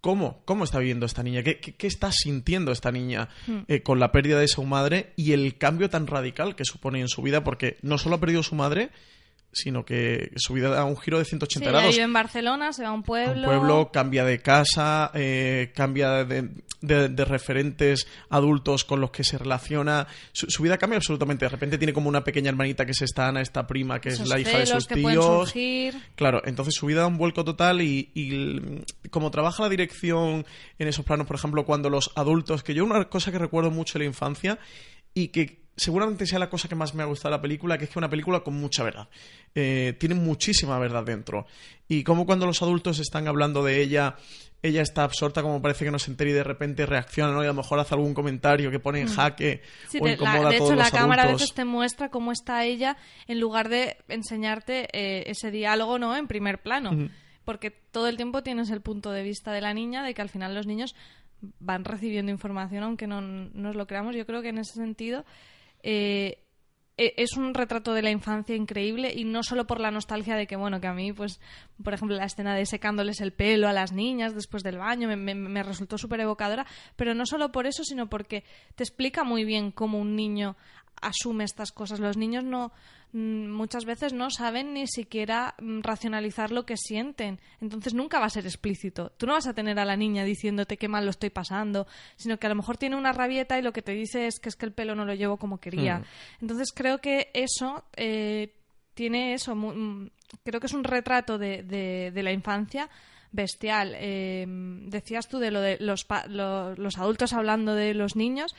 cómo, 0.00 0.42
cómo 0.44 0.64
está 0.64 0.78
viviendo 0.78 1.06
esta 1.06 1.22
niña, 1.22 1.42
qué, 1.42 1.58
qué- 1.60 1.74
qué 1.74 1.86
está 1.86 2.10
sintiendo 2.12 2.70
esta 2.72 2.92
niña 2.92 3.28
eh, 3.68 3.82
con 3.82 3.98
la 3.98 4.12
pérdida 4.12 4.38
de 4.40 4.48
su 4.48 4.62
madre 4.64 5.12
y 5.16 5.32
el 5.32 5.56
cambio 5.58 5.88
tan 5.90 6.06
radical 6.06 6.54
que 6.54 6.64
supone 6.64 7.00
en 7.00 7.08
su 7.08 7.22
vida, 7.22 7.44
porque 7.44 7.78
no 7.82 7.96
solo 7.98 8.16
ha 8.16 8.20
perdido 8.20 8.42
su 8.42 8.54
madre, 8.56 8.90
sino 9.52 9.84
que 9.84 10.30
su 10.36 10.52
vida 10.54 10.68
da 10.68 10.84
un 10.84 10.96
giro 10.96 11.18
de 11.18 11.24
180 11.24 11.64
Sí, 11.66 11.70
grados 11.72 11.90
vive 11.92 12.04
en 12.04 12.12
Barcelona, 12.12 12.72
se 12.72 12.82
va 12.82 12.88
a 12.88 12.92
un 12.92 12.98
un 12.98 13.02
pueblo. 13.04 13.46
pueblo, 13.46 13.90
cambia 13.92 14.24
de 14.24 14.40
casa, 14.40 15.10
eh, 15.14 15.72
cambia 15.74 16.24
de, 16.24 16.50
de- 16.80 17.08
de 17.08 17.24
referentes 17.24 18.06
adultos 18.28 18.84
con 18.84 19.00
los 19.00 19.10
que 19.10 19.24
se 19.24 19.38
relaciona. 19.38 20.06
Su, 20.32 20.46
su 20.50 20.62
vida 20.62 20.76
cambia 20.78 20.98
absolutamente. 20.98 21.44
De 21.44 21.48
repente 21.48 21.78
tiene 21.78 21.92
como 21.92 22.08
una 22.08 22.22
pequeña 22.22 22.50
hermanita 22.50 22.84
que 22.84 22.92
es 22.92 23.02
esta 23.02 23.28
Ana, 23.28 23.40
esta 23.40 23.66
prima, 23.66 24.00
que 24.00 24.10
esos 24.10 24.22
es 24.24 24.28
la 24.28 24.38
hija 24.38 24.58
de 24.58 24.66
sus 24.66 24.86
que 24.86 24.94
tíos. 24.96 25.52
Claro, 26.14 26.42
entonces 26.44 26.74
su 26.74 26.86
vida 26.86 27.00
da 27.00 27.06
un 27.06 27.18
vuelco 27.18 27.44
total 27.44 27.80
y, 27.80 28.10
y 28.14 29.08
como 29.10 29.30
trabaja 29.30 29.62
la 29.62 29.68
dirección 29.70 30.44
en 30.78 30.88
esos 30.88 31.04
planos, 31.04 31.26
por 31.26 31.36
ejemplo, 31.36 31.64
cuando 31.64 31.88
los 31.90 32.12
adultos, 32.16 32.62
que 32.62 32.74
yo 32.74 32.84
una 32.84 33.08
cosa 33.08 33.32
que 33.32 33.38
recuerdo 33.38 33.70
mucho 33.70 33.94
de 33.98 34.04
la 34.04 34.08
infancia 34.08 34.58
y 35.14 35.28
que 35.28 35.66
seguramente 35.78 36.26
sea 36.26 36.38
la 36.38 36.50
cosa 36.50 36.68
que 36.68 36.74
más 36.74 36.94
me 36.94 37.02
ha 37.02 37.06
gustado 37.06 37.32
de 37.32 37.38
la 37.38 37.42
película, 37.42 37.78
que 37.78 37.84
es 37.84 37.88
que 37.88 37.92
es 37.94 37.96
una 37.96 38.10
película 38.10 38.40
con 38.40 38.54
mucha 38.54 38.82
verdad. 38.82 39.08
Eh, 39.54 39.96
tiene 39.98 40.14
muchísima 40.14 40.78
verdad 40.78 41.04
dentro. 41.04 41.46
Y 41.88 42.02
como 42.04 42.26
cuando 42.26 42.44
los 42.44 42.60
adultos 42.60 42.98
están 42.98 43.26
hablando 43.28 43.64
de 43.64 43.80
ella, 43.80 44.16
ella 44.62 44.82
está 44.82 45.04
absorta 45.04 45.40
como 45.40 45.62
parece 45.62 45.84
que 45.84 45.90
no 45.90 45.98
se 45.98 46.10
entera 46.10 46.30
y 46.30 46.34
de 46.34 46.44
repente 46.44 46.84
reacciona, 46.84 47.32
¿no? 47.32 47.42
Y 47.42 47.46
a 47.46 47.48
lo 47.48 47.54
mejor 47.54 47.78
hace 47.78 47.94
algún 47.94 48.12
comentario 48.12 48.70
que 48.70 48.80
pone 48.80 49.00
en 49.00 49.06
jaque 49.08 49.62
Mm. 49.62 49.88
Sí, 49.90 49.98
o 49.98 50.02
te- 50.02 50.06
la- 50.08 50.12
incomoda 50.14 50.48
de 50.50 50.56
a 50.56 50.58
todos 50.58 50.70
hecho, 50.70 50.76
la 50.76 50.82
los 50.84 50.90
cámara 50.92 51.22
a 51.22 51.24
adultos. 51.26 51.42
veces 51.42 51.54
te 51.54 51.64
muestra 51.64 52.08
cómo 52.10 52.32
está 52.32 52.64
ella 52.64 52.96
en 53.28 53.40
lugar 53.40 53.68
de 53.68 53.96
enseñarte 54.08 54.88
eh, 54.92 55.24
ese 55.30 55.50
diálogo 55.50 55.98
no 55.98 56.16
en 56.16 56.26
primer 56.26 56.60
plano. 56.60 56.90
Ujú. 56.90 57.08
Porque 57.44 57.70
todo 57.70 58.08
el 58.08 58.16
tiempo 58.16 58.42
tienes 58.42 58.68
el 58.70 58.82
punto 58.82 59.10
de 59.12 59.22
vista 59.22 59.52
de 59.52 59.60
la 59.62 59.72
niña, 59.72 60.02
de 60.02 60.12
que 60.12 60.20
al 60.20 60.28
final 60.28 60.54
los 60.54 60.66
niños 60.66 60.94
van 61.60 61.84
recibiendo 61.84 62.30
información, 62.32 62.82
aunque 62.82 63.06
no 63.06 63.20
nos 63.22 63.76
lo 63.76 63.86
creamos. 63.86 64.14
Yo 64.16 64.26
creo 64.26 64.42
que 64.42 64.48
en 64.48 64.58
ese 64.58 64.74
sentido 64.74 65.24
eh, 65.82 66.38
e- 66.96 67.14
es 67.16 67.36
un 67.36 67.54
retrato 67.54 67.94
de 67.94 68.02
la 68.02 68.10
infancia 68.10 68.56
increíble 68.56 69.12
y 69.14 69.24
no 69.24 69.42
solo 69.42 69.66
por 69.66 69.80
la 69.80 69.90
nostalgia 69.90 70.34
de 70.36 70.46
que, 70.46 70.56
bueno, 70.56 70.80
que 70.80 70.86
a 70.88 70.92
mí, 70.94 71.12
pues, 71.12 71.40
por 71.82 71.94
ejemplo, 71.94 72.16
la 72.16 72.24
escena 72.24 72.54
de 72.54 72.66
secándoles 72.66 73.20
el 73.20 73.32
pelo 73.32 73.68
a 73.68 73.72
las 73.72 73.92
niñas 73.92 74.34
después 74.34 74.62
del 74.62 74.78
baño 74.78 75.08
me, 75.08 75.16
me- 75.16 75.62
resultó 75.62 75.96
súper 75.98 76.20
evocadora, 76.20 76.66
pero 76.96 77.14
no 77.14 77.24
solo 77.26 77.52
por 77.52 77.66
eso, 77.66 77.84
sino 77.84 78.08
porque 78.08 78.44
te 78.74 78.82
explica 78.84 79.22
muy 79.24 79.44
bien 79.44 79.70
cómo 79.70 79.98
un 79.98 80.16
niño 80.16 80.56
asume 81.00 81.44
estas 81.44 81.70
cosas. 81.70 82.00
Los 82.00 82.16
niños 82.16 82.42
no 82.42 82.72
muchas 83.12 83.84
veces 83.84 84.12
no 84.12 84.30
saben 84.30 84.74
ni 84.74 84.86
siquiera 84.86 85.54
mm, 85.60 85.80
racionalizar 85.80 86.50
lo 86.50 86.66
que 86.66 86.76
sienten. 86.76 87.40
Entonces 87.60 87.94
nunca 87.94 88.20
va 88.20 88.26
a 88.26 88.30
ser 88.30 88.44
explícito. 88.46 89.10
Tú 89.16 89.26
no 89.26 89.32
vas 89.32 89.46
a 89.46 89.54
tener 89.54 89.78
a 89.78 89.84
la 89.84 89.96
niña 89.96 90.24
diciéndote 90.24 90.76
qué 90.76 90.88
mal 90.88 91.04
lo 91.04 91.10
estoy 91.10 91.30
pasando, 91.30 91.86
sino 92.16 92.38
que 92.38 92.46
a 92.46 92.50
lo 92.50 92.56
mejor 92.56 92.76
tiene 92.76 92.96
una 92.96 93.12
rabieta 93.12 93.58
y 93.58 93.62
lo 93.62 93.72
que 93.72 93.82
te 93.82 93.92
dice 93.92 94.26
es 94.26 94.38
que 94.40 94.48
es 94.50 94.56
que 94.56 94.66
el 94.66 94.72
pelo 94.72 94.94
no 94.94 95.04
lo 95.04 95.14
llevo 95.14 95.36
como 95.38 95.58
quería. 95.58 95.98
Mm. 96.00 96.04
Entonces 96.42 96.72
creo 96.74 96.98
que 96.98 97.30
eso 97.34 97.84
eh, 97.96 98.54
tiene 98.94 99.32
eso. 99.34 99.54
mu- 99.54 99.72
mm, 99.74 100.10
creo 100.44 100.60
que 100.60 100.66
es 100.66 100.74
un 100.74 100.84
retrato 100.84 101.38
de, 101.38 101.62
de- 101.62 102.10
de 102.12 102.22
la 102.22 102.32
infancia 102.32 102.90
bestial. 103.32 103.94
Eh, 103.96 104.44
decías 104.86 105.28
tú 105.28 105.38
de 105.38 105.50
lo 105.50 105.60
de 105.60 105.76
los, 105.80 106.04
pa- 106.04 106.26
lo- 106.28 106.74
los 106.76 106.98
adultos 106.98 107.32
hablando 107.32 107.74
de 107.74 107.94
los 107.94 108.16
niños. 108.16 108.54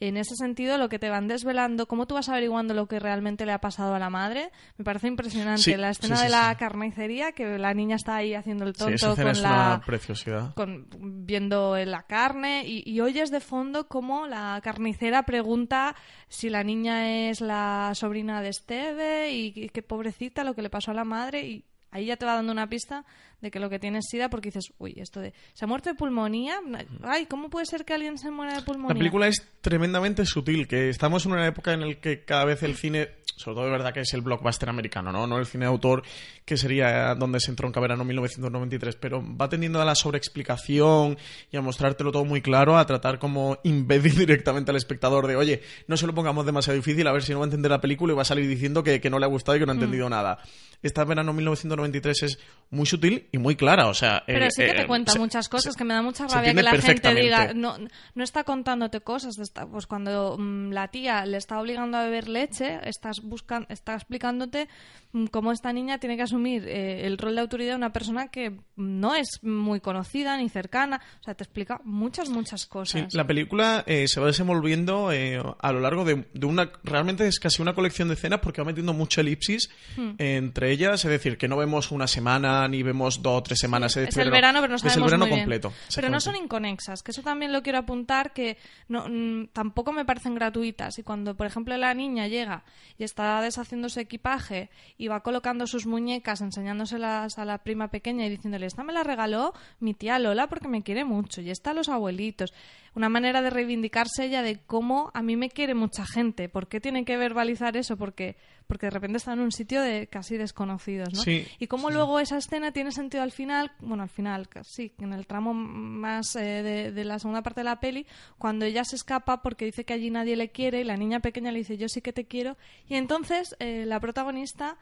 En 0.00 0.16
ese 0.16 0.34
sentido, 0.34 0.78
lo 0.78 0.88
que 0.88 0.98
te 0.98 1.10
van 1.10 1.28
desvelando, 1.28 1.86
cómo 1.86 2.06
tú 2.06 2.14
vas 2.14 2.30
averiguando 2.30 2.72
lo 2.72 2.86
que 2.86 2.98
realmente 2.98 3.44
le 3.44 3.52
ha 3.52 3.60
pasado 3.60 3.94
a 3.94 3.98
la 3.98 4.08
madre, 4.08 4.50
me 4.78 4.84
parece 4.84 5.08
impresionante. 5.08 5.60
Sí, 5.60 5.76
la 5.76 5.90
escena 5.90 6.16
sí, 6.16 6.22
sí, 6.22 6.26
de 6.26 6.32
la 6.32 6.56
carnicería, 6.56 7.32
que 7.32 7.58
la 7.58 7.74
niña 7.74 7.96
está 7.96 8.16
ahí 8.16 8.34
haciendo 8.34 8.64
el 8.64 8.72
tonto 8.72 9.14
con 9.14 9.28
es 9.28 9.40
la 9.40 9.50
una 9.50 9.82
preciosidad. 9.84 10.54
con, 10.54 10.86
viendo 11.26 11.76
la 11.76 12.02
carne 12.04 12.64
y, 12.66 12.82
y 12.90 13.00
oyes 13.02 13.30
de 13.30 13.40
fondo 13.40 13.88
cómo 13.88 14.26
la 14.26 14.58
carnicera 14.62 15.24
pregunta 15.24 15.94
si 16.28 16.48
la 16.48 16.64
niña 16.64 17.28
es 17.28 17.42
la 17.42 17.92
sobrina 17.94 18.40
de 18.40 18.48
Esteve 18.48 19.32
y, 19.32 19.52
y 19.54 19.68
qué 19.68 19.82
pobrecita 19.82 20.44
lo 20.44 20.54
que 20.54 20.62
le 20.62 20.70
pasó 20.70 20.92
a 20.92 20.94
la 20.94 21.04
madre 21.04 21.46
y 21.46 21.64
ahí 21.90 22.06
ya 22.06 22.16
te 22.16 22.24
va 22.24 22.34
dando 22.34 22.52
una 22.52 22.68
pista 22.68 23.04
de 23.40 23.50
que 23.50 23.58
lo 23.58 23.70
que 23.70 23.78
tiene 23.78 23.98
es 23.98 24.06
sida 24.08 24.28
porque 24.28 24.48
dices, 24.48 24.72
uy, 24.78 24.94
esto 24.96 25.20
de 25.20 25.32
se 25.54 25.64
ha 25.64 25.68
muerto 25.68 25.90
de 25.90 25.94
pulmonía, 25.94 26.60
ay, 27.02 27.26
¿cómo 27.26 27.50
puede 27.50 27.66
ser 27.66 27.84
que 27.84 27.94
alguien 27.94 28.18
se 28.18 28.30
muera 28.30 28.56
de 28.56 28.62
pulmonía? 28.62 28.94
La 28.94 28.98
película 28.98 29.28
es 29.28 29.46
tremendamente 29.60 30.24
sutil, 30.26 30.66
que 30.66 30.88
estamos 30.88 31.26
en 31.26 31.32
una 31.32 31.46
época 31.46 31.72
en 31.72 31.80
la 31.80 31.94
que 31.94 32.24
cada 32.24 32.44
vez 32.44 32.62
el 32.62 32.76
cine, 32.76 33.08
sobre 33.36 33.56
todo 33.56 33.64
de 33.64 33.70
verdad 33.70 33.92
que 33.92 34.00
es 34.00 34.12
el 34.14 34.20
blockbuster 34.20 34.68
americano, 34.68 35.12
¿no? 35.12 35.26
No 35.26 35.38
el 35.38 35.46
cine 35.46 35.64
de 35.64 35.70
autor, 35.70 36.02
que 36.44 36.56
sería 36.56 37.14
donde 37.14 37.40
se 37.40 37.50
entronca 37.50 37.80
verano 37.80 38.04
1993, 38.04 38.96
pero 38.96 39.22
va 39.36 39.48
tendiendo 39.48 39.80
a 39.80 39.84
la 39.84 39.94
sobreexplicación 39.94 41.18
y 41.50 41.56
a 41.56 41.62
mostrártelo 41.62 42.12
todo 42.12 42.24
muy 42.24 42.42
claro, 42.42 42.76
a 42.76 42.86
tratar 42.86 43.18
como 43.18 43.58
imbécil 43.64 44.14
directamente 44.18 44.70
al 44.70 44.76
espectador 44.76 45.26
de, 45.26 45.36
oye, 45.36 45.62
no 45.86 45.96
se 45.96 46.06
lo 46.06 46.14
pongamos 46.14 46.46
demasiado 46.46 46.76
difícil, 46.76 47.06
a 47.06 47.12
ver 47.12 47.22
si 47.22 47.32
no 47.32 47.38
va 47.38 47.44
a 47.44 47.48
entender 47.48 47.70
la 47.70 47.80
película 47.80 48.12
y 48.12 48.16
va 48.16 48.22
a 48.22 48.26
salir 48.26 48.48
diciendo 48.48 48.82
que, 48.82 49.00
que 49.00 49.10
no 49.10 49.18
le 49.18 49.26
ha 49.26 49.28
gustado 49.28 49.56
y 49.56 49.60
que 49.60 49.66
no 49.66 49.72
ha 49.72 49.74
entendido 49.74 50.08
nada. 50.08 50.38
Esta 50.82 51.04
verano 51.04 51.32
1993 51.32 52.22
es 52.22 52.38
muy 52.70 52.86
sutil 52.86 53.28
y 53.32 53.38
muy 53.38 53.56
clara. 53.56 53.86
O 53.88 53.94
sea, 53.94 54.22
Pero 54.26 54.46
eh, 54.46 54.50
sí 54.50 54.62
que 54.62 54.72
te 54.74 54.82
eh, 54.82 54.86
cuenta 54.86 55.12
se- 55.12 55.18
muchas 55.18 55.48
cosas, 55.48 55.74
se- 55.74 55.78
que 55.78 55.84
me 55.84 55.94
da 55.94 56.02
mucha 56.02 56.26
rabia 56.26 56.54
que 56.54 56.62
la 56.62 56.80
gente 56.80 57.14
diga, 57.14 57.52
no, 57.54 57.76
no 58.14 58.24
está 58.24 58.44
contándote 58.44 59.00
cosas. 59.00 59.38
está- 59.38 59.66
pues 59.66 59.86
cuando 59.86 60.36
mm, 60.38 60.70
la 60.72 60.88
tía 60.88 61.24
le 61.26 61.36
está 61.36 61.60
obligando 61.60 61.96
a 61.98 62.04
beber 62.04 62.28
leche, 62.28 62.78
estás 62.84 63.20
buscan, 63.22 63.66
está 63.68 63.94
explicándote 63.94 64.68
mm, 65.12 65.26
cómo 65.26 65.52
esta 65.52 65.72
niña 65.72 65.98
tiene 65.98 66.16
que 66.16 66.22
asumir 66.22 66.66
eh, 66.66 67.06
el 67.06 67.18
rol 67.18 67.34
de 67.34 67.40
autoridad 67.40 67.70
de 67.72 67.76
una 67.76 67.92
persona 67.92 68.28
que 68.28 68.56
no 68.76 69.14
es 69.14 69.40
muy 69.42 69.80
conocida 69.80 70.36
ni 70.36 70.48
cercana. 70.48 71.00
O 71.20 71.24
sea, 71.24 71.34
te 71.34 71.44
explica 71.44 71.80
muchas, 71.84 72.28
muchas 72.30 72.62
Sí, 72.62 72.68
cosas. 72.68 73.14
la 73.14 73.26
película 73.26 73.84
eh, 73.86 74.08
se 74.08 74.20
va 74.20 74.26
desenvolviendo 74.26 75.12
eh, 75.12 75.40
a 75.60 75.72
lo 75.72 75.80
largo 75.80 76.04
de, 76.04 76.26
de 76.34 76.46
una. 76.46 76.70
Realmente 76.84 77.26
es 77.26 77.38
casi 77.38 77.62
una 77.62 77.74
colección 77.74 78.08
de 78.08 78.14
escenas 78.14 78.40
porque 78.40 78.60
va 78.60 78.66
metiendo 78.66 78.92
mucha 78.92 79.20
elipsis 79.20 79.70
Hmm. 79.96 80.12
entre 80.18 80.70
ellas. 80.72 81.04
Es 81.04 81.10
decir, 81.10 81.36
que 81.38 81.48
no 81.48 81.56
vemos 81.56 81.90
una 81.90 82.06
semana 82.06 82.66
ni 82.68 82.82
vemos 82.82 83.19
dos 83.22 83.38
o 83.38 83.42
tres 83.42 83.58
semanas. 83.58 83.96
es 83.96 84.16
el 84.16 84.30
verano, 84.30 84.60
pero 84.60 84.72
no 84.72 84.78
sabemos 84.78 84.92
Es 84.92 84.96
el 84.96 85.04
verano 85.04 85.24
muy 85.24 85.30
bien. 85.30 85.40
completo. 85.40 85.72
Pero 85.94 86.08
no 86.08 86.20
son 86.20 86.36
inconexas, 86.36 87.02
que 87.02 87.10
eso 87.10 87.22
también 87.22 87.52
lo 87.52 87.62
quiero 87.62 87.78
apuntar, 87.78 88.32
que 88.32 88.56
no, 88.88 89.06
mm, 89.08 89.48
tampoco 89.52 89.92
me 89.92 90.04
parecen 90.04 90.34
gratuitas. 90.34 90.98
Y 90.98 91.02
cuando, 91.02 91.36
por 91.36 91.46
ejemplo, 91.46 91.76
la 91.76 91.94
niña 91.94 92.26
llega 92.28 92.64
y 92.98 93.04
está 93.04 93.40
deshaciendo 93.40 93.88
su 93.88 94.00
equipaje 94.00 94.70
y 94.98 95.08
va 95.08 95.20
colocando 95.20 95.66
sus 95.66 95.86
muñecas, 95.86 96.40
enseñándoselas 96.40 97.38
a 97.38 97.44
la 97.44 97.58
prima 97.58 97.88
pequeña 97.88 98.26
y 98.26 98.30
diciéndole, 98.30 98.66
esta 98.66 98.84
me 98.84 98.92
la 98.92 99.02
regaló 99.02 99.54
mi 99.78 99.94
tía 99.94 100.18
Lola 100.18 100.48
porque 100.48 100.68
me 100.68 100.82
quiere 100.82 101.04
mucho, 101.04 101.40
y 101.40 101.50
esta 101.50 101.70
a 101.70 101.74
los 101.74 101.88
abuelitos. 101.88 102.52
Una 102.94 103.08
manera 103.08 103.40
de 103.42 103.50
reivindicarse 103.50 104.24
ella 104.24 104.42
de 104.42 104.58
cómo 104.66 105.10
a 105.14 105.22
mí 105.22 105.36
me 105.36 105.48
quiere 105.48 105.74
mucha 105.74 106.04
gente. 106.06 106.48
¿Por 106.48 106.68
qué 106.68 106.80
tiene 106.80 107.04
que 107.04 107.16
verbalizar 107.16 107.76
eso? 107.76 107.96
Porque, 107.96 108.36
porque 108.66 108.86
de 108.86 108.90
repente 108.90 109.18
está 109.18 109.32
en 109.32 109.40
un 109.40 109.52
sitio 109.52 109.80
de 109.80 110.08
casi 110.08 110.36
desconocidos, 110.36 111.14
¿no? 111.14 111.20
Sí, 111.20 111.46
Y 111.58 111.66
cómo 111.66 111.90
luego 111.90 112.18
esa 112.20 112.38
escena 112.38 112.72
tiene 112.72 112.92
sentido 112.92 113.22
al 113.22 113.32
final, 113.32 113.72
bueno, 113.80 114.02
al 114.02 114.08
final, 114.08 114.48
sí, 114.62 114.92
en 114.98 115.12
el 115.12 115.26
tramo 115.26 115.54
más 115.54 116.34
eh, 116.36 116.62
de, 116.62 116.92
de 116.92 117.04
la 117.04 117.18
segunda 117.18 117.42
parte 117.42 117.60
de 117.60 117.64
la 117.64 117.80
peli, 117.80 118.06
cuando 118.38 118.64
ella 118.64 118.84
se 118.84 118.96
escapa 118.96 119.42
porque 119.42 119.64
dice 119.64 119.84
que 119.84 119.92
allí 119.92 120.10
nadie 120.10 120.36
le 120.36 120.50
quiere 120.50 120.80
y 120.80 120.84
la 120.84 120.96
niña 120.96 121.20
pequeña 121.20 121.52
le 121.52 121.58
dice 121.58 121.76
yo 121.76 121.88
sí 121.88 122.00
que 122.00 122.12
te 122.12 122.26
quiero. 122.26 122.56
Y 122.88 122.96
entonces 122.96 123.54
eh, 123.58 123.84
la 123.86 124.00
protagonista, 124.00 124.76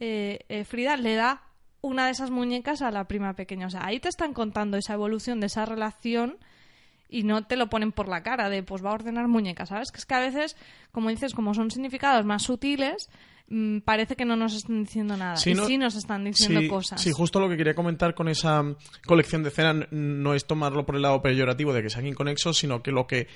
eh, 0.00 0.40
eh, 0.48 0.64
Frida, 0.64 0.96
le 0.96 1.14
da 1.14 1.42
una 1.80 2.06
de 2.06 2.12
esas 2.12 2.30
muñecas 2.30 2.82
a 2.82 2.90
la 2.90 3.04
prima 3.06 3.34
pequeña. 3.34 3.66
O 3.66 3.70
sea, 3.70 3.84
ahí 3.84 4.00
te 4.00 4.08
están 4.08 4.32
contando 4.32 4.76
esa 4.76 4.94
evolución 4.94 5.40
de 5.40 5.46
esa 5.46 5.66
relación 5.66 6.38
y 7.14 7.22
no 7.22 7.44
te 7.46 7.56
lo 7.56 7.68
ponen 7.68 7.92
por 7.92 8.08
la 8.08 8.22
cara 8.22 8.48
de 8.50 8.62
pues 8.62 8.84
va 8.84 8.90
a 8.90 8.94
ordenar 8.94 9.28
muñecas, 9.28 9.68
¿sabes? 9.68 9.90
Que 9.92 9.98
es 9.98 10.06
que 10.06 10.14
a 10.14 10.20
veces, 10.20 10.56
como 10.92 11.10
dices, 11.10 11.34
como 11.34 11.54
son 11.54 11.70
significados 11.70 12.24
más 12.26 12.42
sutiles, 12.42 13.08
mm, 13.48 13.78
parece 13.80 14.16
que 14.16 14.24
no 14.24 14.36
nos 14.36 14.54
están 14.54 14.82
diciendo 14.84 15.16
nada. 15.16 15.36
Sí, 15.36 15.50
y 15.50 15.54
no- 15.54 15.66
sí 15.66 15.78
nos 15.78 15.94
están 15.96 16.24
diciendo 16.24 16.60
sí, 16.60 16.68
cosas. 16.68 17.00
Sí, 17.00 17.12
justo 17.12 17.40
lo 17.40 17.48
que 17.48 17.56
quería 17.56 17.74
comentar 17.74 18.14
con 18.14 18.28
esa 18.28 18.62
colección 19.06 19.42
de 19.42 19.50
escenas 19.50 19.86
no 19.92 20.34
es 20.34 20.46
tomarlo 20.46 20.84
por 20.86 20.96
el 20.96 21.02
lado 21.02 21.22
peyorativo 21.22 21.72
de 21.72 21.82
que 21.82 21.90
sean 21.90 22.06
inconexos, 22.06 22.58
sino 22.58 22.82
que 22.82 22.90
lo 22.90 23.06
que 23.06 23.28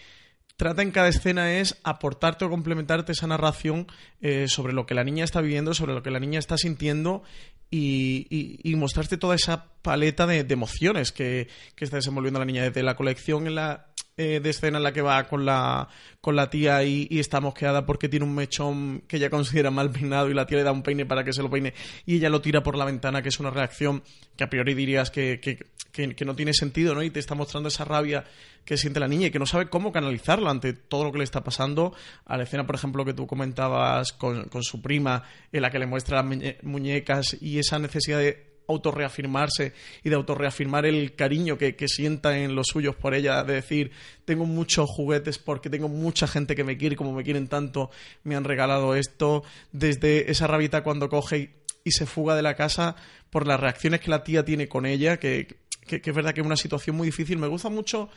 trata 0.57 0.83
en 0.83 0.91
cada 0.91 1.07
escena 1.07 1.53
es 1.61 1.79
aportarte 1.85 2.45
o 2.45 2.51
complementarte 2.51 3.13
esa 3.13 3.29
narración 3.29 3.87
eh, 4.21 4.49
sobre 4.49 4.73
lo 4.73 4.87
que 4.87 4.95
la 4.95 5.05
niña 5.05 5.23
está 5.23 5.41
viviendo, 5.41 5.73
sobre 5.73 5.95
lo 5.95 6.03
que 6.03 6.11
la 6.11 6.19
niña 6.19 6.41
está 6.41 6.57
sintiendo 6.59 7.23
y, 7.71 8.27
y- 8.31 8.59
y 8.65 8.75
mostrarte 8.77 9.19
toda 9.19 9.37
esa 9.37 9.67
paleta 9.83 10.27
de, 10.27 10.45
de 10.45 10.53
emociones 10.55 11.13
que, 11.13 11.49
que 11.75 11.85
está 11.85 11.97
desenvolviendo 11.97 12.39
la 12.41 12.47
niña 12.47 12.63
desde 12.65 12.83
la 12.83 12.97
colección 12.97 13.47
en 13.47 13.55
la 13.55 13.87
eh, 14.17 14.41
de 14.43 14.51
escena 14.51 14.79
en 14.79 14.83
la 14.83 14.93
que 14.93 15.01
va 15.01 15.29
con 15.29 15.45
la, 15.47 15.89
con 16.21 16.35
la 16.35 16.51
tía 16.51 16.83
y, 16.83 17.07
y 17.09 17.21
está 17.21 17.41
mosqueada 17.41 17.87
porque 17.87 18.09
tiene 18.09 18.27
un 18.27 18.35
mechón 18.35 19.03
que 19.07 19.17
ella 19.19 19.31
considera 19.31 19.71
mal 19.71 19.91
peinado 19.93 20.29
y 20.29 20.35
la 20.35 20.45
tía 20.47 20.59
le 20.59 20.65
da 20.65 20.73
un 20.73 20.83
peine 20.83 21.07
para 21.07 21.23
que 21.23 21.33
se 21.33 21.43
lo 21.43 21.49
peine 21.51 21.73
y 22.05 22.17
ella 22.17 22.29
lo 22.29 22.41
tira 22.41 22.63
por 22.65 22.77
la 22.77 22.85
ventana, 22.85 23.23
que 23.23 23.29
es 23.29 23.39
una 23.39 23.51
reacción 23.51 24.03
que 24.37 24.43
a 24.45 24.51
priori 24.51 24.75
dirías 24.75 25.11
que, 25.13 25.39
que, 25.41 25.57
que- 25.93 26.15
que 26.17 26.25
no 26.25 26.35
tiene 26.37 26.53
sentido, 26.53 26.95
¿no? 26.95 27.03
Y 27.03 27.11
te 27.11 27.19
está 27.21 27.35
mostrando 27.35 27.69
esa 27.69 27.85
rabia 27.85 28.25
que 28.65 28.77
siente 28.77 29.01
la 29.01 29.09
niña 29.09 29.29
y 29.29 29.31
que 29.31 29.39
no 29.39 29.47
sabe 29.47 29.69
cómo 29.69 29.91
canalizarlo 29.93 30.51
ante 30.51 30.73
todo 30.73 31.05
lo 31.05 31.11
que 31.13 31.19
le 31.19 31.25
está 31.25 31.43
pasando. 31.43 31.95
A 32.27 32.37
la 32.37 32.43
escena, 32.45 32.67
por 32.67 32.75
ejemplo, 32.77 33.05
que 33.05 33.15
tú 33.15 33.27
comentabas 33.27 34.13
con, 34.13 34.45
con 34.49 34.63
su 34.63 34.81
prima, 34.83 35.25
en 35.51 35.63
la 35.63 35.71
que 35.71 35.79
le 35.79 35.87
muestra 35.87 36.17
las 36.23 36.27
muñe- 36.27 36.57
muñecas 36.63 37.37
y 37.41 37.59
esa 37.59 37.79
necesidad 37.79 38.19
de 38.19 38.48
autorreafirmarse 38.69 39.73
y 40.05 40.09
de 40.11 40.15
autorreafirmar 40.17 40.87
el 40.87 41.15
cariño 41.15 41.59
que, 41.59 41.75
que 41.77 41.89
sienta 41.89 42.39
en 42.39 42.55
los 42.55 42.67
suyos 42.69 42.95
por 42.97 43.15
ella, 43.15 43.43
de 43.45 43.55
decir, 43.55 43.91
tengo 44.25 44.45
muchos 44.45 44.89
juguetes 44.91 45.39
porque 45.39 45.71
tengo 45.71 45.89
mucha 45.89 46.27
gente 46.27 46.55
que 46.55 46.65
me 46.65 46.77
quiere 46.77 46.95
como 46.97 47.13
me 47.13 47.25
quieren 47.25 47.49
tanto, 47.49 47.91
me 48.25 48.37
han 48.37 48.45
regalado 48.45 48.95
esto, 48.95 49.43
desde 49.73 50.31
esa 50.31 50.47
rabita 50.47 50.83
cuando 50.83 51.09
coge 51.09 51.55
y, 51.85 51.91
se 51.91 52.05
fuga 52.05 52.37
de 52.37 52.43
la 52.43 52.55
casa 52.55 52.97
por 53.31 53.47
las 53.47 53.59
reacciones 53.59 54.01
que 54.01 54.11
la 54.11 54.23
tía 54.23 54.45
tiene 54.45 54.69
con 54.69 54.85
ella, 54.85 55.17
que, 55.19 55.47
que- 55.87 56.03
que 56.03 56.11
es 56.11 56.15
verdad 56.17 56.35
que 56.35 56.43
es 56.43 56.47
una 56.47 56.57
situación 56.57 56.97
muy 56.97 57.07
difícil. 57.09 57.39
Me 57.39 57.47
gusta 57.47 57.71
mucho 57.71 58.11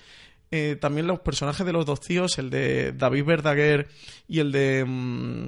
eh, 0.51 0.75
también 0.81 1.07
los 1.07 1.21
personajes 1.21 1.65
de 1.65 1.71
los 1.71 1.85
dos 1.85 2.01
tíos, 2.01 2.37
el 2.37 2.49
de 2.49 2.91
David 2.91 3.23
Verdaguer 3.23 3.87
y 4.27 4.39
el 4.39 4.51
de... 4.51 4.83
mm, 4.85 5.47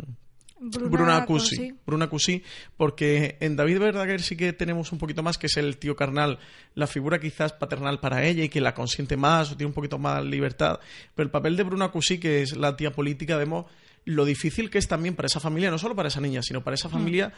Bruna 0.70 1.26
Cusi. 1.26 1.56
Cusi. 1.56 1.76
Bruna 1.86 2.08
Cusi, 2.08 2.44
porque 2.78 3.38
en 3.40 3.56
David 3.56 3.80
Verdaguer 3.80 4.22
sí 4.22 4.36
que 4.36 4.54
tenemos 4.54 4.92
un 4.92 5.00
poquito 5.00 5.24
más, 5.24 5.38
que 5.38 5.48
es 5.48 5.58
el 5.58 5.78
tío 5.78 5.96
carnal, 5.96 6.40
la 6.76 6.88
figura 6.88 7.20
quizás 7.20 7.54
paternal 7.54 8.00
para 8.00 8.26
ella 8.26 8.44
y 8.44 8.50
que 8.50 8.62
la 8.62 8.74
consiente 8.74 9.18
más 9.18 9.52
o 9.52 9.58
tiene 9.58 9.68
un 9.68 9.74
poquito 9.74 9.98
más 9.98 10.24
libertad. 10.24 10.80
Pero 11.16 11.26
el 11.26 11.32
papel 11.32 11.58
de 11.58 11.64
Bruna 11.64 11.90
Cusi, 11.90 12.20
que 12.20 12.42
es 12.42 12.56
la 12.56 12.76
tía 12.76 12.92
política, 12.92 13.38
vemos 13.38 13.66
lo 14.06 14.26
difícil 14.26 14.70
que 14.70 14.78
es 14.78 14.88
también 14.88 15.16
para 15.16 15.28
esa 15.28 15.40
familia, 15.40 15.72
no 15.72 15.78
solo 15.78 15.96
para 15.96 16.10
esa 16.10 16.22
niña, 16.22 16.42
sino 16.42 16.64
para 16.64 16.76
esa 16.76 16.90
familia, 16.90 17.34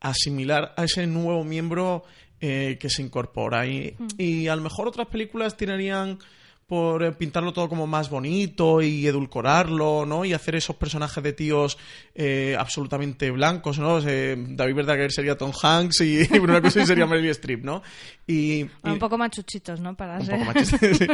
asimilar 0.00 0.74
a 0.76 0.84
ese 0.84 1.06
nuevo 1.06 1.44
miembro 1.44 2.04
eh, 2.40 2.76
que 2.78 2.88
se 2.88 3.02
incorpora. 3.02 3.66
Y, 3.66 3.96
y 4.18 4.48
a 4.48 4.56
lo 4.56 4.62
mejor 4.62 4.86
otras 4.86 5.08
películas 5.08 5.56
tirarían 5.56 6.18
por 6.66 7.02
eh, 7.02 7.12
pintarlo 7.12 7.52
todo 7.52 7.68
como 7.68 7.86
más 7.86 8.08
bonito 8.08 8.80
y 8.80 9.06
edulcorarlo, 9.06 10.06
¿no? 10.06 10.24
Y 10.24 10.32
hacer 10.32 10.54
esos 10.54 10.76
personajes 10.76 11.22
de 11.22 11.32
tíos 11.34 11.76
eh, 12.14 12.56
absolutamente 12.58 13.30
blancos, 13.30 13.78
¿no? 13.78 13.98
Eh, 14.06 14.34
David 14.50 14.74
Verdaguer 14.74 15.12
sería 15.12 15.36
Tom 15.36 15.52
Hanks 15.62 16.00
y, 16.00 16.20
y 16.34 16.38
Bruna 16.38 16.60
Cusi 16.62 16.86
sería 16.86 17.06
Meryl 17.06 17.30
Streep, 17.30 17.62
¿no? 17.64 17.82
Y, 18.26 18.62
y- 18.62 18.70
Un 18.84 18.98
poco 18.98 19.18
machuchitos, 19.18 19.80
¿no? 19.80 19.94
Para 19.96 20.18
un 20.18 20.24
ser. 20.26 20.38
poco 20.38 20.46
machista, 20.52 20.78
sí. 20.94 21.06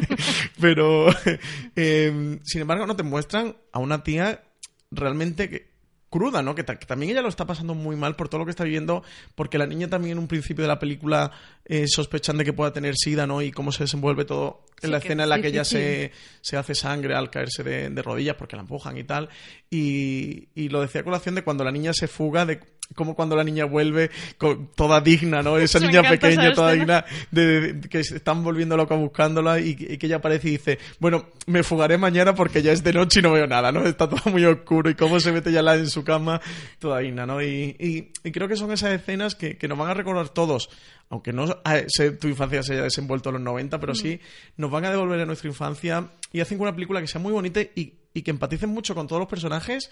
Pero, 0.61 1.07
eh, 1.77 2.39
sin 2.45 2.61
embargo, 2.61 2.87
no 2.87 2.95
te 2.97 3.03
muestran 3.03 3.57
a 3.73 3.79
una 3.81 4.03
tía 4.05 4.43
realmente 4.91 5.49
que- 5.49 5.70
cruda, 6.11 6.43
¿no? 6.43 6.55
Que, 6.57 6.65
ta- 6.65 6.77
que 6.79 6.87
también 6.87 7.13
ella 7.13 7.23
lo 7.23 7.29
está 7.29 7.47
pasando 7.47 7.75
muy 7.75 7.95
mal 7.97 8.17
por 8.17 8.29
todo 8.29 8.41
lo 8.41 8.45
que 8.45 8.51
está 8.51 8.65
viviendo, 8.65 9.03
porque 9.37 9.57
la 9.59 9.67
niña 9.67 9.89
también 9.89 10.13
en 10.13 10.19
un 10.19 10.27
principio 10.29 10.63
de 10.63 10.69
la 10.69 10.79
película 10.81 11.31
eh, 11.65 11.87
sospechan 11.87 12.37
de 12.37 12.45
que 12.45 12.53
pueda 12.53 12.73
tener 12.73 12.95
sida, 12.97 13.27
¿no? 13.27 13.41
Y 13.43 13.53
cómo 13.53 13.71
se 13.73 13.85
desenvuelve 13.85 14.25
todo 14.25 14.65
en 14.83 14.89
Sí, 14.89 14.91
la 14.91 14.99
escena 14.99 15.23
en 15.23 15.29
la 15.29 15.41
que 15.41 15.49
ella 15.49 15.65
se, 15.65 16.13
se 16.41 16.57
hace 16.57 16.75
sangre 16.75 17.15
al 17.15 17.31
caerse 17.31 17.63
de, 17.63 17.89
de 17.91 18.03
rodillas 18.03 18.35
porque 18.37 18.57
la 18.57 18.63
empujan 18.63 18.99
y 18.99 19.05
tal. 19.05 19.29
Y, 19.71 20.49
y 20.55 20.69
lo 20.69 20.81
decía 20.81 21.03
a 21.03 21.05
colación 21.05 21.35
de 21.37 21.43
cuando 21.45 21.63
la 21.65 21.71
niña 21.71 21.93
se 21.93 22.09
fuga, 22.09 22.45
de 22.45 22.61
cómo 22.95 23.15
cuando 23.15 23.37
la 23.37 23.45
niña 23.45 23.65
vuelve 23.67 24.11
con, 24.37 24.69
toda 24.75 25.01
digna, 25.01 25.43
¿no? 25.43 25.57
Esa 25.59 25.79
niña 25.89 26.01
esa 26.01 26.11
pequeña, 26.11 26.43
toda 26.55 26.73
digna, 26.73 27.05
de, 27.31 27.73
de- 27.75 27.89
que 27.89 28.01
están 28.01 28.43
volviendo 28.43 28.77
loca 28.77 28.95
buscándola 28.95 29.61
y, 29.61 29.77
que- 29.77 29.95
y 29.95 29.99
que 29.99 30.07
ella 30.07 30.17
aparece 30.17 30.49
y 30.49 30.51
dice, 30.53 30.79
bueno, 30.99 31.27
me 31.47 31.63
fugaré 31.63 31.99
mañana 31.99 32.35
porque 32.35 32.63
ya 32.63 32.73
es 32.73 32.83
de 32.83 32.93
noche 32.93 33.21
y 33.21 33.23
no 33.23 33.33
veo 33.33 33.47
nada, 33.47 33.71
¿no? 33.73 33.85
Está 33.87 34.09
todo 34.09 34.21
muy 34.31 34.45
oscuro 34.45 34.91
y 34.91 34.95
cómo 34.95 35.21
se 35.21 35.33
mete 35.33 35.53
ya 35.53 35.63
la 35.63 35.77
en 35.77 35.89
su 35.89 36.03
cama 36.05 36.41
toda 36.79 36.99
digna, 36.99 37.27
¿no? 37.27 37.41
Y, 37.43 37.77
y- 37.79 38.13
y 38.25 38.33
creo 38.33 38.49
que 38.49 38.57
son 38.57 38.73
esas 38.73 38.91
escenas 38.93 39.35
que, 39.35 39.57
que 39.57 39.69
nos 39.69 39.79
van 39.79 39.91
a 39.91 39.95
recordar 39.95 40.29
todos, 40.31 40.69
aunque 41.09 41.33
no 41.33 41.47
se- 41.89 42.11
tu 42.13 42.29
infancia 42.29 42.63
se 42.63 42.73
haya 42.75 42.83
desenvuelto 42.83 43.29
en 43.31 43.35
los 43.35 43.43
90, 43.43 43.79
pero 43.81 43.95
sí 43.95 44.21
nos 44.57 44.71
van 44.71 44.85
a 44.85 44.91
devolver 44.91 45.21
a 45.21 45.27
nuestra 45.27 45.49
infancia 45.49 46.09
y 46.33 46.41
hacen 46.41 46.61
una 46.61 46.75
película 46.75 47.01
que 47.01 47.07
sea 47.07 47.21
muy 47.21 47.33
bonita 47.33 47.61
y, 47.61 47.95
y 48.15 48.23
que 48.23 48.31
empaticen 48.31 48.71
mucho 48.71 48.95
con 48.95 49.07
todos 49.07 49.21
los 49.21 49.29
personajes 49.29 49.91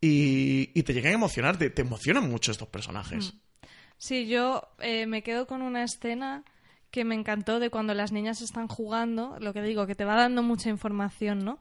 y, 0.00 0.70
y 0.78 0.82
te 0.82 0.92
lleguen 0.92 1.12
a 1.12 1.14
emocionar, 1.14 1.56
te, 1.56 1.70
te 1.70 1.82
emocionan 1.82 2.28
mucho 2.28 2.52
estos 2.52 2.68
personajes. 2.68 3.34
Sí, 3.96 4.26
yo 4.26 4.68
eh, 4.80 5.06
me 5.06 5.22
quedo 5.22 5.46
con 5.46 5.62
una 5.62 5.82
escena 5.84 6.44
que 6.90 7.04
me 7.04 7.14
encantó 7.14 7.58
de 7.58 7.70
cuando 7.70 7.94
las 7.94 8.12
niñas 8.12 8.40
están 8.42 8.68
jugando, 8.68 9.36
lo 9.40 9.52
que 9.52 9.62
digo, 9.62 9.86
que 9.86 9.94
te 9.94 10.04
va 10.04 10.14
dando 10.14 10.42
mucha 10.42 10.68
información, 10.68 11.44
¿no? 11.44 11.58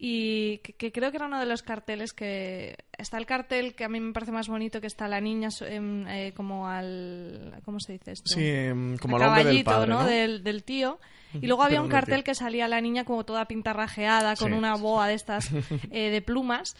Y 0.00 0.58
que, 0.58 0.74
que 0.74 0.92
creo 0.92 1.10
que 1.10 1.16
era 1.16 1.26
uno 1.26 1.40
de 1.40 1.46
los 1.46 1.62
carteles 1.62 2.12
que... 2.12 2.76
Está 2.96 3.18
el 3.18 3.26
cartel 3.26 3.74
que 3.74 3.82
a 3.84 3.88
mí 3.88 3.98
me 3.98 4.12
parece 4.12 4.30
más 4.30 4.46
bonito, 4.46 4.80
que 4.80 4.86
está 4.86 5.08
la 5.08 5.20
niña 5.20 5.48
em, 5.62 6.06
eh, 6.06 6.32
como 6.36 6.68
al... 6.68 7.60
¿Cómo 7.64 7.80
se 7.80 7.94
dice 7.94 8.12
esto? 8.12 8.24
Sí, 8.32 8.44
em, 8.46 8.96
como 8.98 9.16
Al 9.16 9.22
del 9.22 9.30
caballito, 9.30 9.70
padre, 9.72 9.88
¿no? 9.88 10.02
¿no? 10.02 10.06
Del, 10.06 10.44
del 10.44 10.62
tío. 10.62 11.00
Y 11.40 11.48
luego 11.48 11.64
había 11.64 11.80
un 11.80 11.88
del 11.88 11.96
cartel 11.96 12.22
que 12.22 12.36
salía 12.36 12.68
la 12.68 12.80
niña 12.80 13.04
como 13.04 13.24
toda 13.24 13.46
pintarrajeada, 13.46 14.36
con 14.36 14.52
Sí. 14.52 14.56
una 14.56 14.76
boa 14.76 15.08
de 15.08 15.14
estas 15.14 15.50
eh, 15.90 16.10
de 16.10 16.22
plumas, 16.22 16.76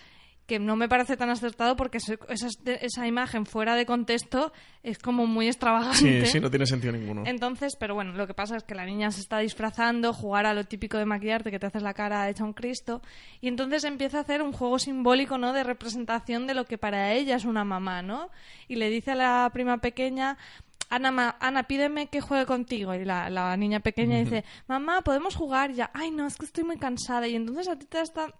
que 0.49 0.59
no 0.59 0.75
me 0.77 0.89
parece 0.89 1.17
tan 1.19 1.29
acertado 1.31 1.77
porque 1.77 1.99
esa, 1.99 2.17
esa 2.81 3.07
imagen 3.07 3.45
fuera 3.47 3.77
de 3.77 3.85
contexto 3.87 4.51
es 4.83 4.99
como 4.99 5.27
muy 5.27 5.45
Sí, 5.45 5.51
extravagante. 5.51 6.25
sí, 6.27 6.41
no 6.41 6.49
tiene 6.51 6.65
sentido 6.65 6.93
ninguno. 6.95 7.23
Entonces, 7.27 7.77
pero 7.79 7.95
bueno, 7.95 8.13
lo 8.15 8.27
que 8.27 8.33
pasa 8.33 8.57
es 8.57 8.65
que 8.65 8.75
la 8.75 8.87
niña 8.87 9.11
se 9.11 9.21
está 9.21 9.39
disfrazando, 9.41 10.15
jugar 10.15 10.47
a 10.47 10.55
lo 10.55 10.65
típico 10.65 10.97
de 10.97 11.05
maquillarte, 11.05 11.51
que 11.51 11.59
te 11.59 11.67
haces 11.67 11.83
la 11.83 11.93
cara 11.93 12.29
hecha 12.31 12.45
un 12.45 12.55
Cristo, 12.55 13.03
y 13.43 13.49
entonces 13.49 13.85
empieza 13.85 14.19
a 14.19 14.21
hacer 14.23 14.41
un 14.43 14.53
juego 14.53 14.79
simbólico, 14.79 15.37
¿no? 15.37 15.53
De 15.53 15.65
representación 15.65 16.47
de 16.47 16.55
lo 16.55 16.65
que 16.65 16.79
para 16.79 17.13
ella 17.13 17.37
es 17.37 17.45
una 17.45 17.65
mamá, 17.65 18.01
¿no? 18.01 18.31
Y 18.69 18.77
le 18.77 18.89
dice 18.89 19.11
a 19.11 19.17
la 19.17 19.51
prima 19.53 19.79
pequeña, 19.79 20.39
Ana, 20.91 21.37
Ana, 21.41 21.63
pídeme 21.65 22.07
que 22.09 22.21
juegue 22.21 22.47
contigo. 22.47 22.95
Y 22.95 23.05
la, 23.05 23.29
la 23.31 23.57
niña 23.57 23.81
pequeña 23.81 24.19
dice, 24.19 24.45
mamá, 24.67 25.03
¿podemos 25.03 25.35
jugar 25.35 25.73
ya? 25.73 25.91
Ay, 25.95 26.11
no, 26.11 26.27
es 26.27 26.37
que 26.37 26.47
estoy 26.47 26.65
muy 26.65 26.79
cansada. 26.79 27.27
Y 27.29 27.37
entonces 27.37 27.69
a 27.69 27.77
ti 27.77 27.87
te 27.87 28.01
está... 28.01 28.33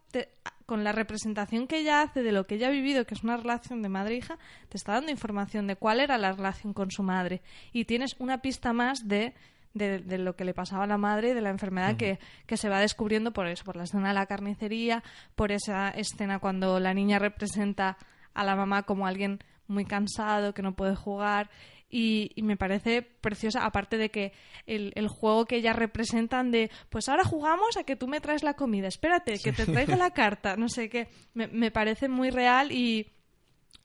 con 0.67 0.85
la 0.85 0.93
representación 0.93 1.67
que 1.67 1.79
ella 1.79 2.03
hace 2.03 2.23
de 2.23 2.33
lo 2.33 2.47
que 2.47 2.57
ella 2.57 2.69
ha 2.69 2.71
vivido, 2.71 3.05
que 3.07 3.15
es 3.15 3.23
una 3.23 3.37
relación 3.37 3.83
de 3.83 3.89
madre-hija, 3.89 4.39
te 4.69 4.77
está 4.77 4.93
dando 4.93 5.11
información 5.11 5.67
de 5.67 5.77
cuál 5.77 6.01
era 6.01 6.19
la 6.19 6.33
relación 6.33 6.73
con 6.73 6.91
su 6.91 7.03
madre. 7.03 7.43
Y 7.73 7.85
tienes 7.85 8.17
una 8.19 8.39
pista 8.43 8.73
más 8.73 9.07
de 9.07 9.35
de, 9.75 10.19
lo 10.19 10.37
que 10.37 10.45
le 10.45 10.55
pasaba 10.55 10.85
a 10.85 10.87
la 10.87 10.99
madre 10.99 11.31
y 11.31 11.35
de 11.35 11.41
la 11.41 11.51
enfermedad 11.51 11.97
que, 11.97 12.19
que, 12.47 12.57
se 12.57 12.69
va 12.69 12.81
descubriendo 12.81 13.33
por 13.33 13.47
eso, 13.47 13.65
por 13.65 13.77
la 13.77 13.85
escena 13.85 14.09
de 14.09 14.15
la 14.15 14.27
carnicería, 14.27 15.03
por 15.37 15.53
esa 15.53 15.91
escena 15.91 16.41
cuando 16.41 16.81
la 16.81 16.95
niña 16.95 17.19
representa 17.19 17.97
a 18.35 18.45
la 18.45 18.57
mamá 18.57 18.83
como 18.83 19.07
alguien 19.07 19.39
muy 19.69 19.85
cansado, 19.85 20.55
que 20.55 20.63
no 20.63 20.75
puede 20.75 20.97
jugar. 20.97 21.51
Y, 21.91 22.35
me 22.43 22.59
parece 22.59 23.01
preciosa, 23.01 23.65
aparte 23.65 23.97
de 23.97 24.11
que 24.11 24.33
el, 24.67 24.93
el, 24.95 25.09
juego 25.09 25.47
que 25.47 25.57
ellas 25.57 25.75
representan 25.75 26.51
de, 26.51 26.71
pues 26.91 27.09
ahora 27.09 27.25
jugamos 27.25 27.79
a 27.79 27.85
que 27.85 27.97
tú 27.97 28.09
me 28.09 28.21
traes 28.21 28.43
la 28.43 28.55
comida, 28.55 28.89
espérate, 28.89 29.39
que 29.39 29.53
te 29.53 29.65
traigo 29.65 29.97
la 29.97 30.11
carta, 30.13 30.57
no 30.57 30.69
sé 30.69 30.91
qué, 30.91 31.09
me, 31.33 31.47
me 31.47 31.71
parece 31.71 32.09
muy 32.09 32.29
real 32.29 32.73
y, 32.73 33.11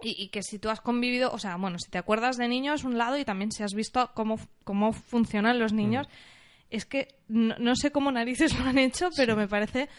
y, 0.01 0.27
que 0.29 0.43
si 0.43 0.59
tú 0.59 0.69
has 0.69 0.81
convivido, 0.81 1.31
o 1.31 1.39
sea, 1.39 1.55
bueno, 1.55 1.77
si 1.79 1.89
te 1.89 1.97
acuerdas 1.97 2.37
de 2.37 2.47
niños, 2.47 2.83
un 2.83 2.97
lado, 2.97 3.17
y 3.17 3.25
también 3.25 3.51
si 3.51 3.63
has 3.63 3.73
visto 3.73 4.11
cómo, 4.13 4.37
cómo 4.63 4.91
funcionan 4.91 5.59
los 5.59 5.73
niños, 5.73 6.07
mm. 6.07 6.32
Es 6.73 6.85
que 6.85 7.07
no, 7.27 7.75
sé 7.75 7.91
cómo 7.91 8.11
narices 8.11 8.57
lo 8.57 8.65
han 8.65 8.77
hecho, 8.77 9.09
pero 9.15 9.35
me 9.35 9.47
parece 9.47 9.89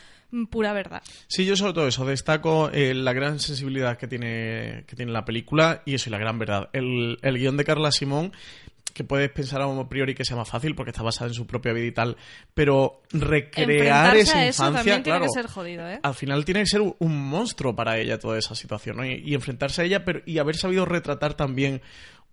pura 0.51 0.73
verdad. 0.73 1.03
Sí, 1.29 1.47
yo 1.47 1.57
sobre 1.57 1.73
todo 1.73 1.87
eso, 1.87 2.05
destaco 2.05 2.71
eh, 2.73 2.93
la 2.95 3.13
gran 3.13 3.39
sensibilidad 3.39 3.97
que 3.97 4.09
tiene, 4.09 4.85
que 4.87 4.97
tiene 4.97 5.13
la 5.13 5.25
película 5.25 5.83
y 5.87 5.95
eso, 5.95 6.11
y 6.11 6.13
la 6.13 6.19
gran 6.19 6.39
verdad. 6.39 6.71
El, 6.73 7.19
el 7.23 7.39
guion 7.39 7.57
de 7.57 7.65
Carla 7.65 7.93
Simón 7.93 8.33
que 8.95 9.03
puedes 9.03 9.29
pensar 9.31 9.61
a 9.61 9.89
priori 9.89 10.15
que 10.15 10.25
sea 10.25 10.37
más 10.37 10.49
fácil 10.49 10.75
porque 10.77 10.91
está 10.91 11.03
basada 11.03 11.29
en 11.29 11.35
su 11.35 11.47
propia 11.47 11.73
vida 11.73 11.87
y 11.87 11.93
tal, 11.93 12.17
pero 12.55 13.03
recrear 13.11 14.17
esa 14.17 14.47
infancia, 14.47 15.03
claro, 15.03 15.29
ser 15.29 15.49
jodido, 15.49 15.87
¿eh? 15.91 15.99
al 16.01 16.15
final 16.15 16.45
tiene 16.45 16.61
que 16.61 16.67
ser 16.67 16.81
un 16.81 17.29
monstruo 17.29 17.75
para 17.75 17.99
ella 17.99 18.19
toda 18.19 18.39
esa 18.39 18.55
situación, 18.55 18.97
¿no? 18.97 19.05
y, 19.05 19.35
enfrentarse 19.35 19.83
a 19.83 19.85
ella 19.85 20.05
pero, 20.05 20.23
y 20.25 20.39
haber 20.39 20.57
sabido 20.57 20.85
retratar 20.85 21.35
también 21.35 21.83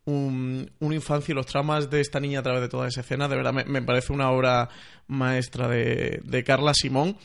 un, 0.06 0.72
una 0.80 0.96
infancia 0.96 1.32
y 1.32 1.36
los 1.36 1.46
traumas 1.46 1.90
de 1.90 2.02
esta 2.02 2.20
niña 2.20 2.40
a 2.40 2.44
través 2.44 2.62
de 2.62 2.70
toda 2.70 2.88
esa 2.88 3.02
escena, 3.02 3.28
de 3.28 3.36
verdad 3.36 3.54
me, 3.54 3.82
parece 3.82 4.14
una 4.14 4.32
obra 4.32 4.70
maestra 5.08 5.68
de, 5.68 6.22
de 6.24 6.44
Carla 6.44 6.74
Simón 6.74 7.18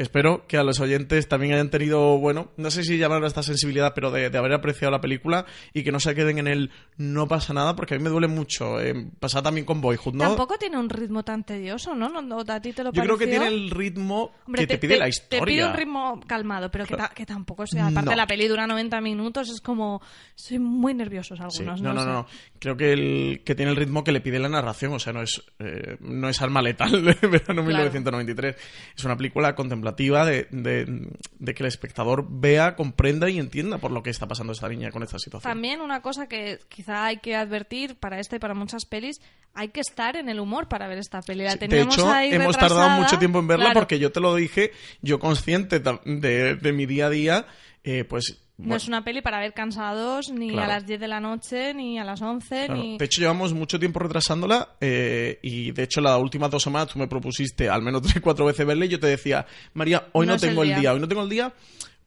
espero 0.00 0.46
que 0.46 0.56
a 0.56 0.62
los 0.62 0.80
oyentes 0.80 1.28
también 1.28 1.52
hayan 1.52 1.68
tenido, 1.68 2.18
bueno, 2.18 2.48
no 2.56 2.70
sé 2.70 2.82
si 2.84 2.96
llamarlo 2.96 3.26
esta 3.26 3.42
sensibilidad, 3.42 3.92
pero 3.94 4.10
de, 4.10 4.26
haber 4.26 4.54
apreciado 4.54 4.90
la 4.90 5.00
película 5.00 5.44
y 5.74 5.82
que 5.82 5.92
no 5.92 6.00
se 6.00 6.14
queden 6.14 6.38
en 6.38 6.48
el 6.48 6.70
no 6.96 7.28
pasa 7.28 7.52
nada, 7.52 7.76
porque 7.76 7.94
a 7.94 7.98
mí 7.98 8.04
me 8.04 8.08
duele 8.08 8.26
mucho. 8.26 8.80
Eh, 8.80 9.10
pasa 9.20 9.42
también 9.42 9.66
con 9.66 9.80
Boyhood, 9.80 10.14
¿no? 10.14 10.24
Tampoco 10.24 10.56
tiene 10.56 10.78
un 10.78 10.88
ritmo 10.88 11.22
tan 11.22 11.44
tedioso, 11.44 11.94
¿no? 11.94 12.08
¿No, 12.08 12.40
a 12.40 12.60
ti 12.60 12.72
te 12.72 12.82
lo 12.82 12.92
Yo 12.92 13.02
creo 13.02 13.18
que 13.18 13.26
tiene 13.26 13.46
el 13.48 13.70
ritmo 13.70 14.32
que 14.54 14.66
te, 14.66 14.78
pide 14.78 14.96
la 14.96 15.08
historia. 15.08 15.44
Te 15.44 15.46
pide 15.46 15.66
un 15.66 15.74
ritmo 15.74 16.20
calmado, 16.26 16.70
pero 16.70 16.86
que, 16.86 17.26
tampoco, 17.26 17.66
sea, 17.66 17.88
aparte 17.88 18.16
la 18.16 18.26
peli 18.26 18.48
dura 18.48 18.66
90 18.66 19.00
minutos, 19.02 19.50
es 19.50 19.60
como, 19.60 20.00
soy 20.34 20.58
muy 20.58 20.94
nerviosos 20.94 21.40
algunos, 21.40 21.82
no, 21.82 21.92
no, 21.92 22.04
no, 22.04 22.12
no, 22.12 22.26
creo 22.58 22.76
que, 22.76 22.92
el, 22.92 23.42
que 23.44 23.54
tiene 23.54 23.70
el 23.70 23.76
ritmo 23.76 24.02
que 24.02 24.12
le 24.12 24.20
pide 24.20 24.38
la 24.38 24.48
narración, 24.48 24.94
o 24.94 24.98
sea, 24.98 25.12
no 25.12 25.22
es, 25.22 25.42
eh, 25.58 25.98
no 26.00 26.28
es 26.28 26.40
alma 26.40 26.62
letal 26.62 27.04
de 27.04 27.14
verano 27.28 27.62
1993, 27.62 28.56
es 28.96 29.04
una 29.04 29.16
película 29.16 29.54
contemplativa 29.54 29.89
de 29.92 30.48
de, 30.50 31.54
que 31.54 31.62
el 31.62 31.66
espectador 31.66 32.26
vea, 32.28 32.76
comprenda 32.76 33.28
y 33.28 33.38
entienda 33.38 33.78
por 33.78 33.90
lo 33.90 34.02
que 34.02 34.10
está 34.10 34.26
pasando 34.26 34.52
esta 34.52 34.68
niña 34.68 34.90
con 34.90 35.02
esta 35.02 35.18
situación. 35.18 35.50
También 35.50 35.80
una 35.80 36.02
cosa 36.02 36.28
que 36.28 36.58
quizá 36.68 37.06
hay 37.06 37.18
que 37.18 37.36
advertir 37.36 37.96
para 37.96 38.18
esta 38.20 38.36
y 38.36 38.38
para 38.38 38.54
muchas 38.54 38.84
pelis, 38.84 39.20
hay 39.54 39.68
que 39.68 39.80
estar 39.80 40.16
en 40.16 40.28
el 40.28 40.40
humor 40.40 40.68
para 40.68 40.86
ver 40.88 40.98
esta 40.98 41.22
peli. 41.22 41.44
de 41.44 41.80
hecho, 41.80 42.14
hemos 42.16 42.56
tardado 42.56 42.90
mucho 42.90 43.18
tiempo 43.18 43.38
en 43.38 43.46
verla 43.46 43.72
porque 43.72 43.98
yo 43.98 44.12
te 44.12 44.20
lo 44.20 44.34
dije, 44.34 44.72
yo 45.02 45.18
consciente 45.18 45.80
de, 45.80 46.72
mi 46.72 46.86
día 46.86 47.06
a 47.06 47.10
día, 47.10 47.46
eh, 47.84 48.04
pues 48.04 48.38
no 48.62 48.76
es 48.76 48.88
una 48.88 49.04
peli 49.04 49.22
para 49.22 49.38
ver 49.40 49.52
cansados 49.52 50.30
ni 50.30 50.58
a 50.58 50.66
las 50.66 50.86
10 50.86 51.00
de 51.00 51.08
la 51.08 51.20
noche, 51.20 51.74
ni 51.74 51.98
a 51.98 52.04
las 52.04 52.20
11, 52.20 52.68
ni... 52.70 52.98
De 52.98 53.04
hecho, 53.04 53.20
llevamos 53.20 53.52
mucho 53.52 53.78
tiempo 53.78 53.98
retrasándola 54.00 54.76
eh, 54.80 55.38
y, 55.42 55.72
de 55.72 55.82
hecho, 55.82 56.00
las 56.00 56.20
últimas 56.20 56.50
dos 56.50 56.62
semanas 56.62 56.88
tú 56.88 56.98
me 56.98 57.08
propusiste 57.08 57.68
al 57.68 57.82
menos 57.82 58.02
3-4 58.14 58.46
veces 58.46 58.66
verla 58.66 58.84
y 58.84 58.88
yo 58.88 59.00
te 59.00 59.06
decía, 59.06 59.46
María, 59.74 60.08
hoy 60.12 60.26
no, 60.26 60.36
tengo 60.36 60.62
el 60.62 60.74
día. 60.74 60.92
hoy 60.92 61.00
no 61.00 61.08
tengo 61.08 61.22
el 61.22 61.28
día 61.28 61.52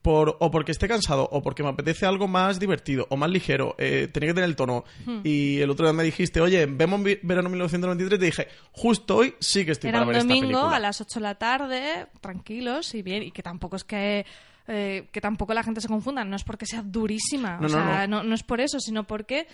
por, 0.04 0.36
o 0.40 0.52
porque 0.52 0.74
esté 0.74 0.88
cansado 0.88 1.28
o 1.32 1.42
porque 1.42 1.64
me 1.64 1.70
apetece 1.70 2.06
algo 2.06 2.28
más 2.28 2.60
divertido 2.60 3.08
o 3.10 3.18
más 3.18 3.32
ligero. 3.32 3.76
Eh, 3.80 4.10
tenía 4.12 4.30
que 4.30 4.34
tener 4.34 4.50
el 4.50 4.56
tono. 4.56 4.84
Hmm. 5.06 5.22
Y 5.24 5.60
el 5.62 5.70
otro 5.70 5.86
día 5.86 5.94
me 5.94 6.04
dijiste, 6.04 6.42
oye, 6.42 6.66
vemos 6.66 7.02
verano 7.24 7.50
1993 7.50 8.18
y 8.18 8.20
te 8.20 8.26
dije, 8.26 8.48
justo 8.74 9.16
hoy 9.16 9.34
sí 9.40 9.66
que 9.66 9.72
estoy 9.72 9.92
para 9.92 10.06
ver 10.06 10.18
esta 10.18 10.28
película. 10.28 10.50
Era 10.50 10.58
un 10.58 10.62
domingo 10.62 10.76
a 10.76 10.80
las 10.80 11.00
8 11.00 11.20
de 11.20 11.24
la 11.24 11.36
tarde, 11.36 12.08
tranquilos 12.20 12.94
y 12.94 13.02
bien, 13.02 13.24
y 13.24 13.32
que 13.32 13.42
tampoco 13.42 13.78
es 13.78 13.86
que 13.86 14.26
eh, 14.68 15.08
que 15.12 15.22
tampoco 15.22 15.54
la 15.54 15.64
gente 15.64 15.82
se 15.82 15.88
confunda, 15.88 16.24
no 16.24 16.36
es 16.36 16.44
porque 16.44 16.66
sea 16.66 16.82
durísima, 16.82 17.58
no, 17.58 17.68
o 17.68 17.70
sea, 17.70 18.08
no, 18.08 18.24
no. 18.24 18.36
es 18.36 18.44
por 18.44 18.62
eso, 18.62 18.80
sino 18.80 19.06
porque 19.06 19.48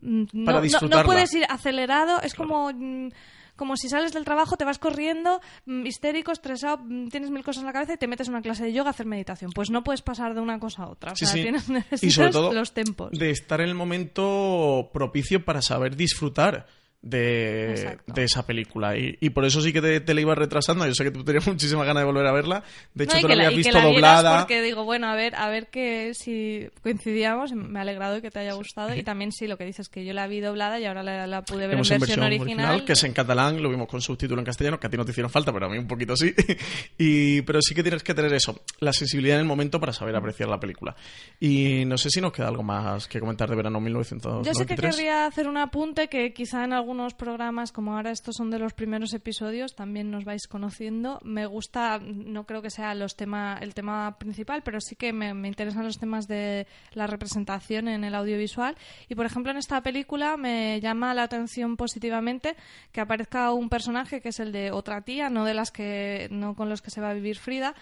mm, 0.00 0.24
no, 0.32 0.62
no, 0.62 1.04
puedes 1.04 1.32
ir 1.34 1.44
acelerado, 1.48 2.20
es 2.22 2.34
como 2.34 2.70
mm, 2.72 3.08
como 3.56 3.76
si 3.76 3.88
sales 3.88 4.12
del 4.12 4.24
trabajo, 4.24 4.56
te 4.56 4.64
vas 4.64 4.78
corriendo, 4.78 5.40
mm, 5.66 5.86
histérico, 5.86 6.32
estresado, 6.32 6.80
tienes 7.10 7.30
mil 7.30 7.44
cosas 7.44 7.62
en 7.62 7.66
la 7.66 7.72
cabeza 7.72 7.94
y 7.94 7.96
te 7.96 8.06
metes 8.06 8.28
en 8.28 8.34
una 8.34 8.42
clase 8.42 8.64
de 8.64 8.72
yoga 8.72 8.88
a 8.88 8.90
hacer 8.90 9.06
meditación. 9.06 9.52
Pues 9.52 9.70
no 9.70 9.84
puedes 9.84 10.02
pasar 10.02 10.34
de 10.34 10.40
una 10.40 10.58
cosa 10.58 10.84
a 10.84 10.88
otra. 10.88 11.12
O 11.12 11.16
sea, 11.16 11.32
tienes, 11.32 11.68
necesitas 11.68 12.02
y 12.02 12.10
sobre 12.10 12.30
todo 12.30 12.52
los 12.52 12.72
tempos. 12.72 13.12
De 13.12 13.30
estar 13.30 13.60
en 13.60 13.68
el 13.68 13.74
momento 13.74 14.90
propicio 14.92 15.44
para 15.44 15.62
saber 15.62 15.96
disfrutar 15.96 16.66
de, 17.04 17.98
esa 18.16 18.46
película. 18.46 18.96
Y, 18.96 19.30
por 19.30 19.44
eso 19.44 19.60
sí 19.60 19.72
que 19.72 19.82
te, 19.82 20.00
te, 20.00 20.14
la 20.14 20.20
iba 20.20 20.34
retrasando. 20.34 20.86
Yo 20.86 20.94
sé 20.94 21.04
que 21.04 21.10
tú 21.10 21.22
tenías 21.22 21.46
muchísima 21.46 21.84
ganas 21.84 22.02
de 22.02 22.06
volver 22.06 22.26
a 22.26 22.32
verla. 22.32 22.64
De 22.94 23.04
hecho, 23.04 23.18
tú 23.20 23.28
la 23.28 23.34
habías 23.34 23.54
visto 23.54 23.80
doblada. 23.80 24.40
Porque 24.40 24.62
digo, 24.62 24.84
bueno, 24.84 25.08
a 25.08 25.14
ver, 25.14 25.34
a 25.36 25.48
ver 25.48 25.68
que 25.68 26.14
si 26.14 26.68
coincidíamos. 26.82 27.52
Me 27.52 27.78
ha 27.78 27.82
alegrado 27.82 28.20
que 28.22 28.30
te 28.30 28.40
haya 28.40 28.54
gustado. 28.54 28.94
Y 28.94 29.02
también 29.02 29.32
sí, 29.32 29.46
lo 29.46 29.56
que 29.56 29.64
dices, 29.64 29.88
que 29.88 30.04
yo 30.04 30.12
la 30.12 30.26
vi 30.26 30.40
doblada 30.40 30.80
y 30.80 30.86
ahora 30.86 31.02
la, 31.02 31.42
pude 31.42 31.66
ver 31.66 31.78
en 31.78 32.00
versión, 32.00 32.22
original. 32.22 32.84
Que 32.84 32.92
es 32.92 33.04
en 33.04 33.12
catalán, 33.12 33.62
lo 33.62 33.68
vimos 33.68 33.88
con 33.88 34.00
subtítulo 34.00 34.40
en 34.40 34.46
castellano, 34.46 34.80
que 34.80 34.86
a 34.86 34.90
ti 34.90 34.96
no 34.96 35.04
te 35.04 35.10
hicieron 35.10 35.30
falta, 35.30 35.52
pero 35.52 35.66
a 35.66 35.68
mí 35.68 35.78
un 35.78 35.86
poquito 35.86 36.16
sí. 36.16 36.34
y, 36.98 37.42
pero 37.42 37.60
sí 37.60 37.74
que 37.74 37.82
tienes 37.82 38.02
que 38.02 38.14
tener 38.14 38.32
eso, 38.32 38.62
la 38.80 38.92
sensibilidad 38.92 39.36
en 39.36 39.42
el 39.42 39.46
momento 39.46 39.78
para 39.78 39.92
saber 39.92 40.16
apreciar 40.16 40.48
la 40.48 40.58
película. 40.58 40.96
Y 41.38 41.84
no 41.86 41.98
sé 41.98 42.08
si 42.10 42.20
nos 42.20 42.32
queda 42.32 42.48
algo 42.48 42.62
más 42.62 43.06
que 43.08 43.20
comentar 43.20 43.50
de 43.50 43.56
verano 43.56 43.80
1993. 43.80 44.46
Yo 44.46 44.58
sé 44.58 44.66
que 44.66 44.80
querría 44.80 45.26
hacer 45.26 45.48
un 45.48 45.58
apunte 45.58 46.08
que 46.08 46.32
quizá 46.32 46.64
en 46.64 46.72
algún 46.72 46.93
algunos 46.94 47.14
programas, 47.14 47.72
como 47.72 47.96
ahora 47.96 48.12
estos 48.12 48.36
son 48.36 48.52
de 48.52 48.60
los 48.60 48.72
primeros 48.72 49.12
episodios, 49.14 49.74
también 49.74 50.12
nos 50.12 50.24
vais 50.24 50.46
conociendo. 50.46 51.18
Me 51.24 51.44
gusta, 51.44 51.98
no 51.98 52.46
creo 52.46 52.62
que 52.62 52.70
sea 52.70 52.94
los 52.94 53.16
tema, 53.16 53.58
el 53.60 53.74
tema 53.74 54.16
principal, 54.16 54.62
pero 54.62 54.80
sí 54.80 54.94
que 54.94 55.12
me, 55.12 55.30
interesan 55.48 55.84
los 55.84 55.98
temas 55.98 56.28
de 56.28 56.68
la 56.92 57.08
representación 57.08 57.88
en 57.88 58.04
el 58.04 58.14
audiovisual. 58.14 58.76
Y, 59.08 59.16
por 59.16 59.26
ejemplo, 59.26 59.50
en 59.50 59.58
esta 59.58 59.82
película 59.82 60.36
me 60.36 60.80
llama 60.80 61.14
la 61.14 61.24
atención 61.24 61.76
positivamente 61.76 62.54
que 62.92 63.00
aparezca 63.00 63.52
un 63.52 63.68
personaje 63.68 64.20
que 64.20 64.28
es 64.28 64.38
el 64.38 64.52
de 64.52 64.70
otra 64.70 65.00
tía, 65.00 65.30
no 65.30 65.44
de 65.44 65.54
las 65.54 65.72
que, 65.72 66.28
no 66.30 66.54
con 66.54 66.68
los 66.68 66.80
que 66.80 66.92
se 66.92 67.00
va 67.00 67.10
a 67.10 67.14
vivir 67.14 67.38
Frida, 67.38 67.74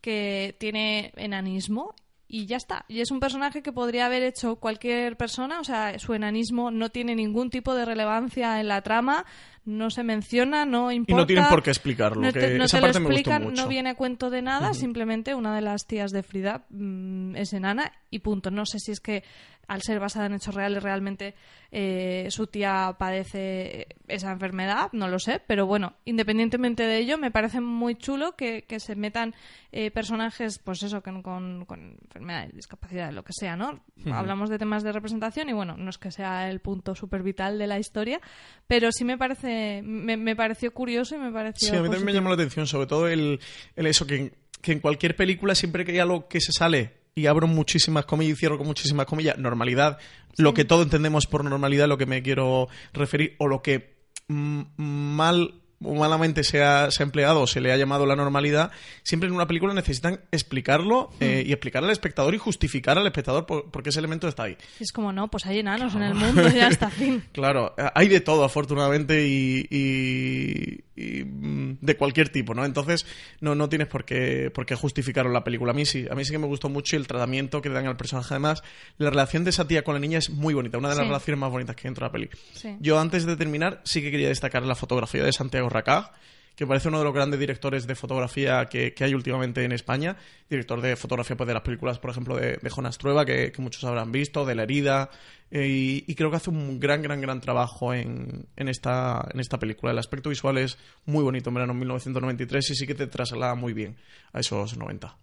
que 0.00 0.54
tiene 0.60 1.12
enanismo 1.16 1.96
y 2.30 2.46
ya 2.46 2.56
está. 2.56 2.84
Y 2.86 3.00
es 3.00 3.10
un 3.10 3.18
personaje 3.18 3.60
que 3.60 3.72
podría 3.72 4.06
haber 4.06 4.22
hecho 4.22 4.56
cualquier 4.56 5.16
persona, 5.16 5.58
o 5.58 5.64
sea, 5.64 5.98
su 5.98 6.14
enanismo 6.14 6.70
no 6.70 6.88
tiene 6.88 7.16
ningún 7.16 7.50
tipo 7.50 7.74
de 7.74 7.84
relevancia 7.84 8.60
en 8.60 8.68
la 8.68 8.82
trama, 8.82 9.26
no 9.64 9.90
se 9.90 10.04
menciona, 10.04 10.64
no 10.64 10.92
importa. 10.92 11.12
Y 11.12 11.22
no 11.22 11.26
tienen 11.26 11.44
por 11.48 11.62
qué 11.64 11.70
explicarlo. 11.70 12.22
No 12.22 12.32
te, 12.32 12.56
lo 12.56 12.64
explican, 12.64 13.52
no 13.52 13.66
viene 13.66 13.90
a 13.90 13.94
cuento 13.96 14.30
de 14.30 14.42
nada, 14.42 14.74
simplemente 14.74 15.34
una 15.34 15.56
de 15.56 15.60
las 15.60 15.86
tías 15.86 16.12
de 16.12 16.22
Frida 16.22 16.66
mm, 16.70 17.34
es 17.34 17.52
enana 17.52 17.92
y 18.10 18.20
punto. 18.20 18.52
No 18.52 18.64
sé 18.64 18.78
si 18.78 18.92
es 18.92 19.00
que 19.00 19.24
al 19.70 19.82
ser 19.82 20.00
basada 20.00 20.26
en 20.26 20.34
hechos 20.34 20.52
reales 20.52 20.82
realmente 20.82 21.36
eh, 21.70 22.26
su 22.30 22.48
tía 22.48 22.96
padece 22.98 23.86
esa 24.08 24.32
enfermedad, 24.32 24.88
no 24.92 25.06
lo 25.06 25.20
sé, 25.20 25.40
pero 25.46 25.64
bueno, 25.64 25.94
independientemente 26.04 26.82
de 26.82 26.98
ello, 26.98 27.18
me 27.18 27.30
parece 27.30 27.60
muy 27.60 27.94
chulo 27.94 28.34
que, 28.34 28.64
se 28.78 28.96
metan 28.96 29.32
eh, 29.70 29.92
personajes, 29.92 30.58
pues 30.58 30.82
eso, 30.82 31.02
con, 31.02 31.22
con, 31.22 31.66
con 31.66 31.98
enfermedades, 32.02 32.52
discapacidades, 32.52 33.14
lo 33.14 33.22
que 33.22 33.32
sea, 33.32 33.54
¿no? 33.54 33.80
Hablamos 34.12 34.50
de 34.50 34.58
temas 34.58 34.82
de 34.82 34.90
representación 34.90 35.48
y 35.48 35.52
bueno, 35.52 35.76
no 35.76 35.90
es 35.90 35.98
que 35.98 36.10
sea 36.10 36.50
el 36.50 36.58
punto 36.58 36.96
súper 36.96 37.22
vital 37.22 37.56
de 37.56 37.68
la 37.68 37.78
historia, 37.78 38.20
pero 38.66 38.90
sí 38.90 39.04
me 39.04 39.18
parece, 39.18 39.82
me, 39.84 40.34
pareció 40.34 40.74
curioso 40.74 41.14
y 41.14 41.18
me 41.18 41.30
pareció... 41.30 41.68
Sí, 41.68 41.76
a 41.76 41.80
mí 41.80 41.84
también 41.84 42.06
me 42.06 42.12
llamó 42.12 42.30
la 42.30 42.34
atención, 42.34 42.66
sobre 42.66 42.88
todo 42.88 43.06
el, 43.06 43.38
el 43.76 43.86
eso, 43.86 44.04
que, 44.04 44.32
que 44.60 44.72
en 44.72 44.80
cualquier 44.80 45.14
película 45.14 45.54
siempre 45.54 45.84
que 45.84 45.92
hay 45.92 46.00
algo 46.00 46.26
que 46.26 46.40
se 46.40 46.50
sale 46.50 46.99
y 47.14 47.26
abro 47.26 47.46
muchísimas 47.46 48.06
comillas 48.06 48.32
y 48.32 48.36
cierro 48.36 48.58
con 48.58 48.66
muchísimas 48.66 49.06
comillas, 49.06 49.38
normalidad, 49.38 49.98
lo 50.36 50.54
que 50.54 50.64
todo 50.64 50.82
entendemos 50.82 51.26
por 51.26 51.44
normalidad, 51.44 51.88
lo 51.88 51.98
que 51.98 52.06
me 52.06 52.22
quiero 52.22 52.68
referir, 52.92 53.36
o 53.38 53.48
lo 53.48 53.62
que 53.62 54.00
mal 54.28 55.60
humanamente 55.82 56.44
se 56.44 56.62
ha, 56.62 56.90
se 56.90 57.02
ha 57.02 57.04
empleado 57.06 57.40
o 57.42 57.46
se 57.46 57.60
le 57.60 57.72
ha 57.72 57.76
llamado 57.76 58.04
la 58.06 58.16
normalidad, 58.16 58.70
siempre 59.02 59.28
en 59.28 59.34
una 59.34 59.46
película 59.46 59.72
necesitan 59.74 60.20
explicarlo 60.30 61.10
eh, 61.20 61.42
y 61.46 61.52
explicar 61.52 61.82
al 61.82 61.90
espectador 61.90 62.34
y 62.34 62.38
justificar 62.38 62.98
al 62.98 63.06
espectador 63.06 63.46
por, 63.46 63.70
por 63.70 63.82
qué 63.82 63.88
ese 63.90 63.98
elemento 63.98 64.28
está 64.28 64.44
ahí. 64.44 64.56
Es 64.78 64.92
como, 64.92 65.12
no, 65.12 65.28
pues 65.28 65.46
hay 65.46 65.60
enanos 65.60 65.94
en 65.94 66.02
el 66.02 66.14
mundo 66.14 66.48
ya 66.48 66.68
está, 66.68 66.90
fin. 66.90 67.24
Claro, 67.32 67.74
hay 67.94 68.08
de 68.08 68.20
todo, 68.20 68.44
afortunadamente, 68.44 69.26
y, 69.26 69.66
y- 69.70 70.84
y, 70.96 71.24
mm, 71.24 71.78
de 71.80 71.96
cualquier 71.96 72.28
tipo, 72.28 72.52
¿no? 72.52 72.62
Entonces, 72.66 73.06
no, 73.40 73.54
no 73.54 73.70
tienes 73.70 73.88
por 73.88 74.04
qué, 74.04 74.50
por 74.54 74.66
qué 74.66 74.74
justificarlo 74.74 75.30
en 75.30 75.34
la 75.34 75.44
película. 75.44 75.72
A 75.72 75.74
mí 75.74 75.86
sí, 75.86 76.06
a 76.10 76.14
mí 76.14 76.26
sí 76.26 76.32
que 76.32 76.38
me 76.38 76.46
gustó 76.46 76.68
mucho 76.68 76.96
el 76.98 77.06
tratamiento 77.06 77.62
que 77.62 77.70
le 77.70 77.76
dan 77.76 77.86
al 77.86 77.96
personaje. 77.96 78.34
Además, 78.34 78.62
la 78.98 79.08
relación 79.08 79.44
de 79.44 79.50
esa 79.50 79.66
tía 79.66 79.82
con 79.82 79.94
la 79.94 80.00
niña 80.00 80.18
es 80.18 80.28
muy 80.28 80.52
bonita, 80.52 80.76
una 80.76 80.88
de 80.90 80.96
las 80.96 81.04
Sí. 81.04 81.08
relaciones 81.08 81.40
más 81.40 81.50
bonitas 81.50 81.74
que 81.74 81.80
hay 81.80 81.94
dentro 81.94 82.04
de 82.04 82.08
la 82.08 82.12
peli. 82.12 82.28
Sí. 82.52 82.76
Yo, 82.80 83.00
antes 83.00 83.24
de 83.24 83.34
terminar, 83.36 83.80
sí 83.84 84.02
que 84.02 84.10
quería 84.10 84.28
destacar 84.28 84.62
la 84.64 84.74
fotografía 84.74 85.24
de 85.24 85.32
Santiago 85.32 85.69
Racag, 85.70 86.12
que 86.54 86.66
parece 86.66 86.88
uno 86.88 86.98
de 86.98 87.04
los 87.04 87.14
grandes 87.14 87.40
directores 87.40 87.86
de 87.86 87.94
fotografía 87.94 88.66
que, 88.66 88.94
hay 89.00 89.14
últimamente 89.14 89.64
en 89.64 89.72
España. 89.72 90.16
Director 90.48 90.82
de 90.82 90.94
fotografía 90.96 91.36
pues, 91.36 91.48
de 91.48 91.54
las 91.54 91.62
películas, 91.62 91.98
por 91.98 92.10
ejemplo, 92.10 92.36
de, 92.36 92.58
de 92.58 92.70
Jonas 92.70 92.98
Trueba, 92.98 93.24
que, 93.24 93.50
muchos 93.58 93.82
habrán 93.84 94.12
visto, 94.12 94.44
de 94.44 94.54
La 94.54 94.64
herida. 94.64 95.08
eh, 95.50 95.66
y, 95.66 96.04
y 96.06 96.14
creo 96.14 96.30
que 96.30 96.36
hace 96.36 96.50
un 96.50 96.78
gran, 96.78 97.00
gran, 97.00 97.20
gran 97.20 97.40
trabajo 97.40 97.94
en, 97.94 98.46
en, 98.56 98.68
esta, 98.68 99.26
en 99.32 99.40
esta 99.40 99.58
película. 99.58 99.92
El 99.92 99.98
aspecto 99.98 100.28
visual 100.28 100.58
es 100.58 100.76
muy 101.06 101.24
bonito 101.24 101.48
en 101.48 101.54
verano 101.54 101.72
1993 101.72 102.70
y 102.70 102.74
sí 102.74 102.86
que 102.86 102.94
te 102.94 103.06
traslada 103.06 103.54
muy 103.54 103.72
bien 103.72 103.96
a 104.32 104.40
esos 104.40 104.76
90. 104.76 105.16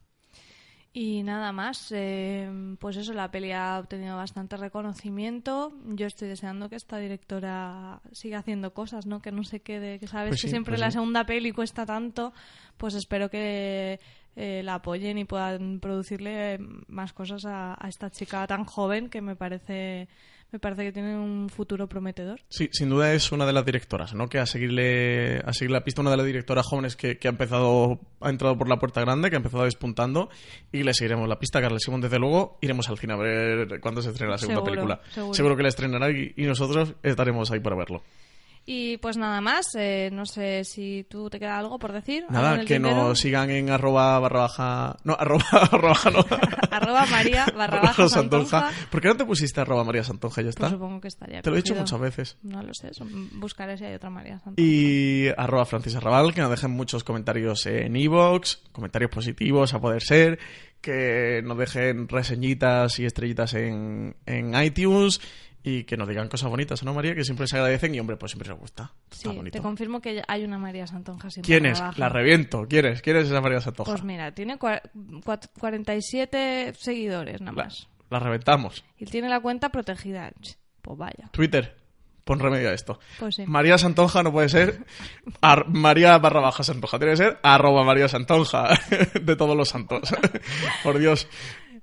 Y 0.94 1.22
nada 1.22 1.52
más, 1.52 1.92
eh, 1.96 2.50
pues 2.80 2.98
eso, 2.98 3.14
la 3.14 3.30
peli 3.30 3.52
ha 3.52 3.78
obtenido 3.80 4.16
bastante 4.18 4.58
reconocimiento. 4.58 5.72
Yo 5.90 6.08
estoy 6.08 6.28
deseando 6.28 6.70
que 6.70 6.76
esta 6.76 6.98
directora 6.98 8.02
siga 8.12 8.40
haciendo 8.40 8.74
cosas, 8.74 9.06
¿no? 9.06 9.22
Que 9.22 9.32
no 9.32 9.44
se 9.44 9.60
quede, 9.60 10.00
que 10.00 10.08
sabes 10.08 10.30
Pues 10.32 10.42
que 10.42 10.48
sí, 10.48 10.52
siempre 10.52 10.72
pues 10.72 10.80
la 10.80 10.88
sí. 10.90 10.94
segunda 10.94 11.24
peli 11.26 11.52
cuesta 11.52 11.86
tanto, 11.86 12.34
pues 12.78 12.96
espero 12.96 13.30
que 13.30 14.00
eh, 14.36 14.62
la 14.64 14.76
apoyen 14.76 15.20
y 15.20 15.26
puedan 15.26 15.80
producirle 15.80 16.58
más 16.88 17.14
cosas 17.14 17.46
a, 17.46 17.76
a 17.80 17.88
esta 17.90 18.10
chica 18.10 18.48
tan 18.48 18.66
joven 18.66 19.10
que 19.10 19.22
me 19.22 19.36
parece, 19.36 20.08
me 20.52 20.60
parece 20.60 20.84
que 20.84 20.92
tiene 20.92 21.18
un 21.18 21.50
futuro 21.50 21.88
prometedor. 21.88 22.40
Sí, 22.50 22.70
sin 22.72 22.90
duda 22.90 23.14
es 23.14 23.32
una 23.32 23.46
de 23.46 23.54
las 23.54 23.66
directoras, 23.66 24.14
¿no? 24.14 24.28
Que 24.30 24.40
a 24.40 24.46
seguirle, 24.46 25.40
a 25.46 25.52
seguir 25.54 25.72
la 25.72 25.84
pista, 25.84 26.02
una 26.02 26.12
de 26.12 26.18
las 26.18 26.26
directoras 26.26 26.66
jóvenes 26.66 26.96
que, 26.96 27.18
que 27.18 27.28
ha 27.28 27.32
empezado, 27.32 28.00
ha 28.22 28.30
entrado 28.30 28.58
por 28.58 28.70
la 28.70 28.78
puerta 28.78 29.02
grande, 29.02 29.30
que 29.30 29.36
ha 29.36 29.38
empezado 29.38 29.64
despuntando, 29.66 30.30
y 30.72 30.84
le 30.84 30.94
seguiremos 30.94 31.28
la 31.28 31.40
pista. 31.40 31.62
Carla 31.62 31.80
Simón, 31.80 32.02
desde 32.02 32.20
luego, 32.20 32.58
iremos 32.62 32.88
al 32.90 32.98
cine 32.98 33.14
a 33.14 33.18
ver 33.18 33.80
cuándo 33.82 34.02
se 34.02 34.10
estrena 34.10 34.32
la 34.32 34.38
segunda 34.38 34.62
Seguro, 34.62 34.72
película. 34.72 35.34
seguro. 35.34 35.58
que 35.58 35.64
la 35.64 35.70
estrenará 35.70 36.10
y, 36.12 36.34
y 36.38 36.44
nosotros 36.46 36.94
estaremos 37.04 37.52
ahí 37.52 37.60
para 37.60 37.76
verlo. 37.76 38.04
Y 38.70 38.98
pues 38.98 39.16
nada 39.16 39.40
más, 39.40 39.66
eh, 39.76 40.10
no 40.12 40.26
sé 40.26 40.66
si 40.66 41.06
tú 41.10 41.30
te 41.30 41.40
queda 41.40 41.58
algo 41.58 41.80
por 41.80 41.94
decir. 41.94 42.26
¿Algo 42.28 42.36
en 42.38 42.44
Nada, 42.44 42.60
que 42.60 42.74
tintero? 42.76 42.96
nos 42.96 43.18
sigan 43.18 43.50
en 43.50 43.70
arroba 43.70 44.20
barra 44.20 44.42
baja... 44.42 44.98
No, 45.06 45.16
arroba, 45.18 45.46
arroba 45.72 45.88
baja, 45.90 46.12
no. 46.12 46.20
Arroba 46.72 47.06
María 47.06 47.46
barra 47.56 47.80
baja 47.82 48.10
Santonja. 48.10 48.70
¿Por 48.92 49.00
qué 49.02 49.08
no 49.08 49.16
te 49.16 49.24
pusiste 49.26 49.62
arroba 49.62 49.86
María 49.86 50.04
Santonja? 50.04 50.42
Ya 50.42 50.48
Pues 50.48 50.56
está. 50.58 50.70
supongo 50.70 51.00
que 51.00 51.08
estaría 51.08 51.42
Te 51.42 51.50
lo 51.50 51.56
he 51.56 51.62
dicho 51.62 51.76
muchas 51.76 52.00
veces. 52.00 52.38
No 52.44 52.62
lo 52.62 52.74
sé, 52.74 52.92
buscaré 53.36 53.78
si 53.78 53.86
hay 53.86 53.94
otra 53.96 54.10
María 54.10 54.38
Santonja. 54.40 54.62
Y 54.62 55.30
arroba 55.38 55.66
Francis 55.66 55.96
Arrabal, 55.96 56.34
que 56.34 56.42
nos 56.42 56.50
dejen 56.52 56.72
muchos 56.72 57.06
comentarios 57.06 57.66
en 57.68 57.96
iVoox, 57.96 58.58
comentarios 58.74 59.10
positivos 59.10 59.74
a 59.74 59.80
poder 59.80 60.04
ser, 60.04 60.40
que 60.82 61.42
nos 61.44 61.58
dejen 61.58 62.10
reseñitas 62.10 63.00
y 63.00 63.06
estrellitas 63.06 63.54
en, 63.54 64.18
en 64.26 64.62
iTunes 64.62 65.22
y 65.70 65.84
que 65.84 65.98
nos 65.98 66.08
digan 66.08 66.30
cosas 66.30 66.50
bonitas, 66.50 66.82
¿no, 66.84 66.94
María? 66.94 67.14
Que 67.14 67.24
siempre 67.26 67.46
se 67.48 67.58
agradecen 67.58 67.94
y, 67.94 68.00
hombre, 68.00 68.16
pues 68.16 68.32
siempre 68.32 68.50
nos 68.50 68.60
gusta. 68.60 68.92
Está 69.12 69.30
Sí, 69.32 69.36
bonito. 69.36 69.58
te 69.58 69.62
confirmo 69.62 70.00
que 70.00 70.22
hay 70.28 70.44
una 70.46 70.58
María 70.58 70.88
Santonja 70.88 71.30
siempre 71.30 71.48
¿Quién 71.48 71.66
es? 71.66 71.82
abajo. 71.82 72.00
La 72.00 72.10
reviento. 72.10 72.66
¿Quién 72.70 72.86
es? 72.86 73.02
¿Quién 73.02 73.18
es 73.18 73.26
esa 73.26 73.42
María 73.42 73.60
Santoja? 73.60 73.92
Pues 73.92 74.04
mira, 74.04 74.32
tiene 74.34 74.58
cua- 74.58 74.82
cua- 75.24 75.50
47 75.60 76.74
seguidores 76.78 77.42
nada 77.42 77.52
más. 77.52 77.88
la 78.10 78.20
reventamos. 78.20 78.86
Y 78.98 79.06
tiene 79.06 79.28
la 79.30 79.40
cuenta 79.42 79.70
protegida. 79.70 80.32
Pues 80.82 80.98
vaya. 80.98 81.30
Twitter. 81.32 81.76
Pon 82.24 82.40
remedio 82.40 82.70
a 82.70 82.74
esto. 82.74 83.00
Pues 83.20 83.36
sí. 83.36 83.46
María 83.48 83.78
Santonja 83.78 84.22
no 84.22 84.32
puede 84.34 84.50
ser 84.50 84.86
ar- 85.42 85.68
María 85.70 86.18
barra 86.18 86.42
baja 86.42 86.62
Santonja. 86.64 86.98
Tiene 87.00 87.14
que 87.14 87.18
ser 87.18 87.38
arroba 87.42 87.84
María 87.86 88.08
Santonja 88.10 88.70
de 89.22 89.36
todos 89.36 89.56
los 89.56 89.70
santos. 89.70 90.14
Por 90.84 91.00
Dios. 91.00 91.28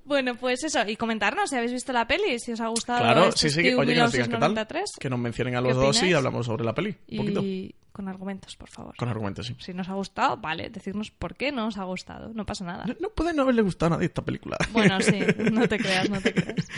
Bueno, 0.04 0.34
pues 0.34 0.62
eso. 0.64 0.80
Y 0.86 0.96
comentarnos 0.96 1.48
si 1.50 1.56
habéis 1.56 1.72
visto 1.72 1.92
la 1.92 2.06
peli, 2.06 2.38
si 2.38 2.52
os 2.52 2.60
ha 2.60 2.68
gustado. 2.68 3.00
Claro, 3.00 3.28
este 3.28 3.48
sí, 3.48 3.50
sí. 3.50 3.62
que- 3.62 3.74
Oye, 3.74 3.94
que 3.94 4.00
nos 4.00 4.12
digan 4.12 4.26
qué 4.28 4.36
tal. 4.38 4.50
1993. 4.50 4.92
Que 5.00 5.10
nos 5.10 5.18
mencionen 5.18 5.56
a 5.56 5.62
¿Qué 5.62 5.68
los 5.68 5.76
dos 5.76 6.02
y 6.02 6.12
hablamos 6.12 6.46
sobre 6.46 6.64
la 6.64 6.74
peli. 6.74 6.94
Un 7.12 7.16
poquito. 7.18 7.40
Y 7.42 7.74
con 7.92 8.08
argumentos, 8.08 8.56
por 8.56 8.68
favor. 8.68 8.94
Con 8.96 9.08
argumentos, 9.08 9.46
sí. 9.46 9.56
Si 9.60 9.72
nos 9.72 9.88
ha 9.88 9.94
gustado, 9.94 10.36
vale, 10.36 10.68
decirnos 10.68 11.10
por 11.10 11.36
qué 11.36 11.52
no 11.52 11.68
os 11.68 11.78
ha 11.78 11.84
gustado. 11.84 12.32
No 12.34 12.44
pasa 12.44 12.64
nada. 12.64 12.84
No, 12.86 12.94
no 13.00 13.08
puede 13.10 13.32
no 13.32 13.42
haberle 13.42 13.62
gustado 13.62 13.94
a 13.94 13.96
nadie 13.96 14.06
esta 14.08 14.22
película. 14.22 14.56
Bueno, 14.72 15.00
sí, 15.00 15.20
no 15.52 15.66
te 15.68 15.78
creas, 15.78 16.10
no 16.10 16.20
te 16.20 16.34
creas. 16.34 16.68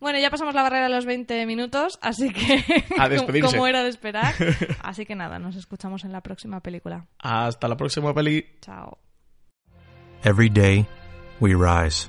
Bueno, 0.00 0.18
ya 0.18 0.30
pasamos 0.30 0.52
la 0.54 0.64
barrera 0.64 0.88
de 0.88 0.94
los 0.94 1.06
20 1.06 1.46
minutos, 1.46 1.96
así 2.02 2.32
que 2.32 2.64
A 2.98 3.08
despedirse. 3.08 3.50
como 3.54 3.68
era 3.68 3.84
de 3.84 3.88
esperar. 3.88 4.34
Así 4.82 5.06
que 5.06 5.14
nada, 5.14 5.38
nos 5.38 5.54
escuchamos 5.54 6.02
en 6.04 6.10
la 6.10 6.20
próxima 6.22 6.58
película. 6.60 7.06
Hasta 7.20 7.68
la 7.68 7.76
próxima 7.76 8.12
peli. 8.12 8.44
Chao. 8.60 8.98
Every 10.24 10.48
day, 10.50 10.86
we 11.40 11.54
rise, 11.54 12.08